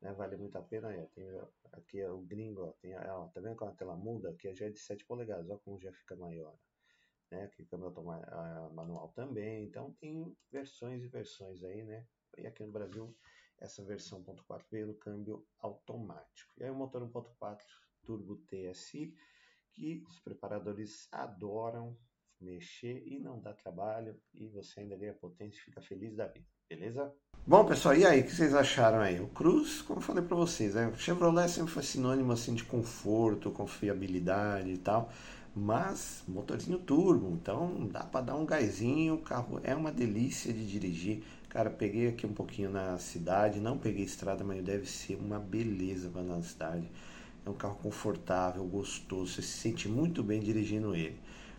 né? 0.00 0.12
vale 0.12 0.36
muito 0.36 0.56
a 0.56 0.62
pena. 0.62 0.92
É, 0.94 1.06
tem, 1.06 1.28
aqui 1.72 2.00
é 2.00 2.10
o 2.10 2.20
gringo, 2.20 2.62
ó, 2.62 2.72
tem, 2.80 2.96
ó, 2.96 3.26
tá 3.28 3.40
vendo 3.40 3.56
como 3.56 3.70
a 3.70 3.74
tela 3.74 3.96
muda? 3.96 4.30
Aqui 4.30 4.54
já 4.54 4.66
é 4.66 4.70
de 4.70 4.78
7 4.78 5.04
polegadas, 5.04 5.48
olha 5.50 5.58
como 5.58 5.80
já 5.80 5.92
fica 5.92 6.16
maior 6.16 6.56
né? 7.30 7.48
Que 7.48 7.64
câmbio 7.64 7.88
automático, 7.88 8.74
manual 8.74 9.08
também. 9.10 9.64
Então 9.64 9.92
tem 9.94 10.36
versões 10.50 11.02
e 11.02 11.08
versões 11.08 11.62
aí, 11.62 11.84
né? 11.84 12.06
E 12.38 12.46
aqui 12.46 12.62
no 12.64 12.72
Brasil 12.72 13.16
essa 13.58 13.82
versão 13.82 14.22
1.4 14.22 14.64
veio 14.70 14.88
no 14.88 14.94
câmbio 14.94 15.46
automático. 15.58 16.52
E 16.58 16.64
aí 16.64 16.70
o 16.70 16.74
motor 16.74 17.02
1.4 17.02 17.58
Turbo 18.04 18.36
TSI, 18.46 19.14
que 19.72 20.04
os 20.06 20.20
preparadores 20.20 21.08
adoram 21.10 21.98
mexer 22.40 23.02
e 23.06 23.18
não 23.18 23.40
dá 23.40 23.52
trabalho 23.52 24.16
e 24.34 24.46
você 24.48 24.80
ainda 24.80 24.96
ganha 24.96 25.14
potência 25.14 25.58
e 25.58 25.62
fica 25.62 25.80
feliz 25.80 26.14
da 26.14 26.26
vida, 26.26 26.46
beleza? 26.68 27.12
Bom, 27.46 27.64
pessoal, 27.64 27.94
e 27.94 28.04
aí, 28.04 28.20
o 28.20 28.24
que 28.24 28.34
vocês 28.34 28.54
acharam 28.54 28.98
aí? 28.98 29.20
O 29.20 29.28
Cruz, 29.28 29.80
como 29.82 29.98
eu 29.98 30.02
falei 30.02 30.24
para 30.24 30.36
vocês, 30.36 30.74
né? 30.74 30.88
o 30.88 30.98
Chevrolet 30.98 31.48
sempre 31.48 31.72
foi 31.72 31.82
sinônimo 31.82 32.32
assim 32.32 32.54
de 32.54 32.64
conforto, 32.64 33.50
confiabilidade 33.50 34.70
e 34.70 34.78
tal, 34.78 35.12
mas 35.54 36.24
motorzinho 36.26 36.78
turbo, 36.78 37.30
então 37.30 37.86
dá 37.86 38.04
para 38.04 38.26
dar 38.26 38.34
um 38.34 38.44
gásinho, 38.44 39.14
o 39.14 39.22
carro 39.22 39.60
é 39.62 39.74
uma 39.74 39.92
delícia 39.92 40.52
de 40.52 40.66
dirigir. 40.66 41.22
Cara, 41.48 41.70
peguei 41.70 42.08
aqui 42.08 42.26
um 42.26 42.34
pouquinho 42.34 42.68
na 42.68 42.98
cidade, 42.98 43.60
não 43.60 43.78
peguei 43.78 44.04
estrada, 44.04 44.44
mas 44.44 44.62
deve 44.62 44.86
ser 44.86 45.14
uma 45.14 45.38
beleza 45.38 46.10
para 46.10 46.22
na 46.22 46.42
cidade. 46.42 46.90
É 47.46 47.48
um 47.48 47.54
carro 47.54 47.76
confortável, 47.76 48.64
gostoso, 48.64 49.34
você 49.34 49.42
se 49.42 49.56
sente 49.58 49.88
muito 49.88 50.22
bem 50.22 50.40
dirigindo 50.40 50.94
ele. 50.94 51.18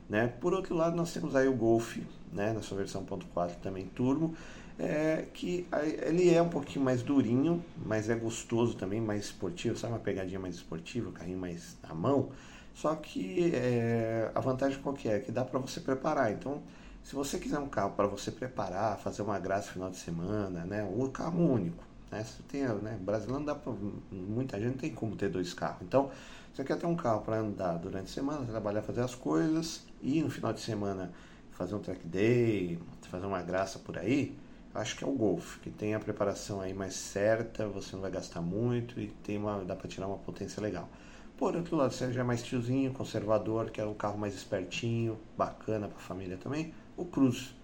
Né? 0.10 0.28
Por 0.28 0.54
outro 0.54 0.76
lado, 0.76 0.96
nós 0.96 1.12
temos 1.14 1.36
aí 1.36 1.48
o 1.48 1.54
Golf, 1.54 1.98
né, 2.32 2.54
na 2.54 2.62
sua 2.62 2.78
versão 2.78 3.04
1.4 3.06 3.56
também 3.62 3.86
turbo, 3.88 4.34
é, 4.80 5.26
que 5.34 5.68
ele 6.06 6.34
é 6.34 6.42
um 6.42 6.50
pouquinho 6.50 6.86
mais 6.86 7.02
durinho, 7.02 7.64
mas 7.86 8.10
é 8.10 8.16
gostoso 8.16 8.76
também, 8.76 9.02
mais 9.02 9.26
esportivo, 9.26 9.78
sabe 9.78 9.94
uma 9.94 10.00
pegadinha 10.00 10.40
mais 10.40 10.56
esportiva, 10.56 11.10
um 11.10 11.12
carrinho 11.12 11.40
mais 11.40 11.78
na 11.82 11.94
mão. 11.94 12.30
Só 12.74 12.96
que 12.96 13.52
é, 13.56 14.32
a 14.36 14.40
vantagem 14.40 14.80
qual 14.80 14.94
que 14.94 15.10
é? 15.10 15.20
Que 15.20 15.32
dá 15.32 15.44
para 15.44 15.60
você 15.60 15.80
preparar. 15.80 16.32
Então, 16.32 16.62
se 17.04 17.16
você 17.16 17.40
quiser 17.40 17.58
um 17.58 17.68
carro 17.68 17.92
para 17.92 18.06
você 18.06 18.30
preparar, 18.30 19.00
fazer 19.00 19.24
uma 19.24 19.40
graça 19.40 19.68
no 19.68 19.74
final 19.74 19.90
de 19.90 19.98
semana, 19.98 20.64
né, 20.64 20.84
um 20.84 21.10
carro 21.10 21.54
único, 21.54 21.84
né, 22.12 22.24
você 22.24 22.44
tem, 22.48 22.64
né, 22.64 22.98
brasileiro 23.02 23.40
não 23.40 23.46
dá 23.46 23.56
para 23.56 23.74
muita 24.12 24.58
gente 24.60 24.72
não 24.72 24.78
tem 24.78 24.94
como 24.94 25.16
ter 25.16 25.30
dois 25.30 25.54
carros. 25.54 25.82
Então, 25.82 26.10
você 26.54 26.64
quer 26.64 26.78
ter 26.78 26.86
um 26.86 26.96
carro 26.96 27.22
para 27.22 27.38
andar 27.38 27.78
durante 27.78 28.06
a 28.06 28.14
semana, 28.14 28.46
trabalhar, 28.46 28.82
fazer 28.82 29.02
as 29.02 29.14
coisas 29.14 29.84
e 30.02 30.22
no 30.22 30.30
final 30.30 30.54
de 30.54 30.62
semana 30.62 31.12
fazer 31.52 31.76
um 31.76 31.80
track 31.80 32.08
day, 32.08 32.80
fazer 33.10 33.26
uma 33.26 33.42
graça 33.42 33.80
por 33.80 33.98
aí, 33.98 34.38
acho 34.74 34.96
que 34.96 35.04
é 35.04 35.08
o 35.08 35.12
Golf, 35.12 35.58
que 35.60 35.70
tem 35.70 35.96
a 35.96 36.00
preparação 36.00 36.62
aí 36.62 36.74
mais 36.74 36.94
certa, 36.94 37.68
você 37.68 37.96
não 37.96 38.02
vai 38.02 38.12
gastar 38.12 38.42
muito 38.42 39.00
e 39.00 39.08
tem 39.24 39.38
uma, 39.38 39.64
dá 39.66 39.76
para 39.76 39.88
tirar 39.88 40.08
uma 40.08 40.18
potência 40.18 40.62
legal. 40.62 40.88
Por 41.36 41.56
outro 41.56 41.76
lado, 41.76 41.94
você 41.94 42.12
já 42.12 42.22
é 42.22 42.24
mais 42.24 42.44
tiozinho, 42.44 42.92
conservador, 42.94 43.70
quer 43.70 43.86
um 43.86 43.94
carro 43.94 44.18
mais 44.18 44.34
espertinho, 44.34 45.20
bacana 45.38 45.88
para 45.88 45.98
a 45.98 46.02
família 46.02 46.38
também, 46.38 46.74
o 46.96 47.06
Cruz, 47.06 47.56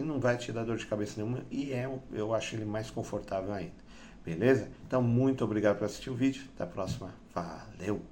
que 0.00 0.06
não 0.06 0.18
vai 0.18 0.36
te 0.36 0.50
dar 0.52 0.64
dor 0.64 0.76
de 0.76 0.86
cabeça 0.86 1.14
nenhuma 1.16 1.44
e 1.50 1.72
é, 1.72 1.88
eu 2.12 2.34
acho 2.34 2.56
ele 2.56 2.64
mais 2.64 2.90
confortável 2.90 3.52
ainda. 3.52 3.90
Beleza? 4.24 4.68
Então, 4.86 5.02
muito 5.02 5.44
obrigado 5.44 5.78
por 5.78 5.84
assistir 5.84 6.10
o 6.10 6.14
vídeo. 6.14 6.42
Até 6.54 6.64
a 6.64 6.66
próxima. 6.66 7.14
Valeu! 7.34 8.09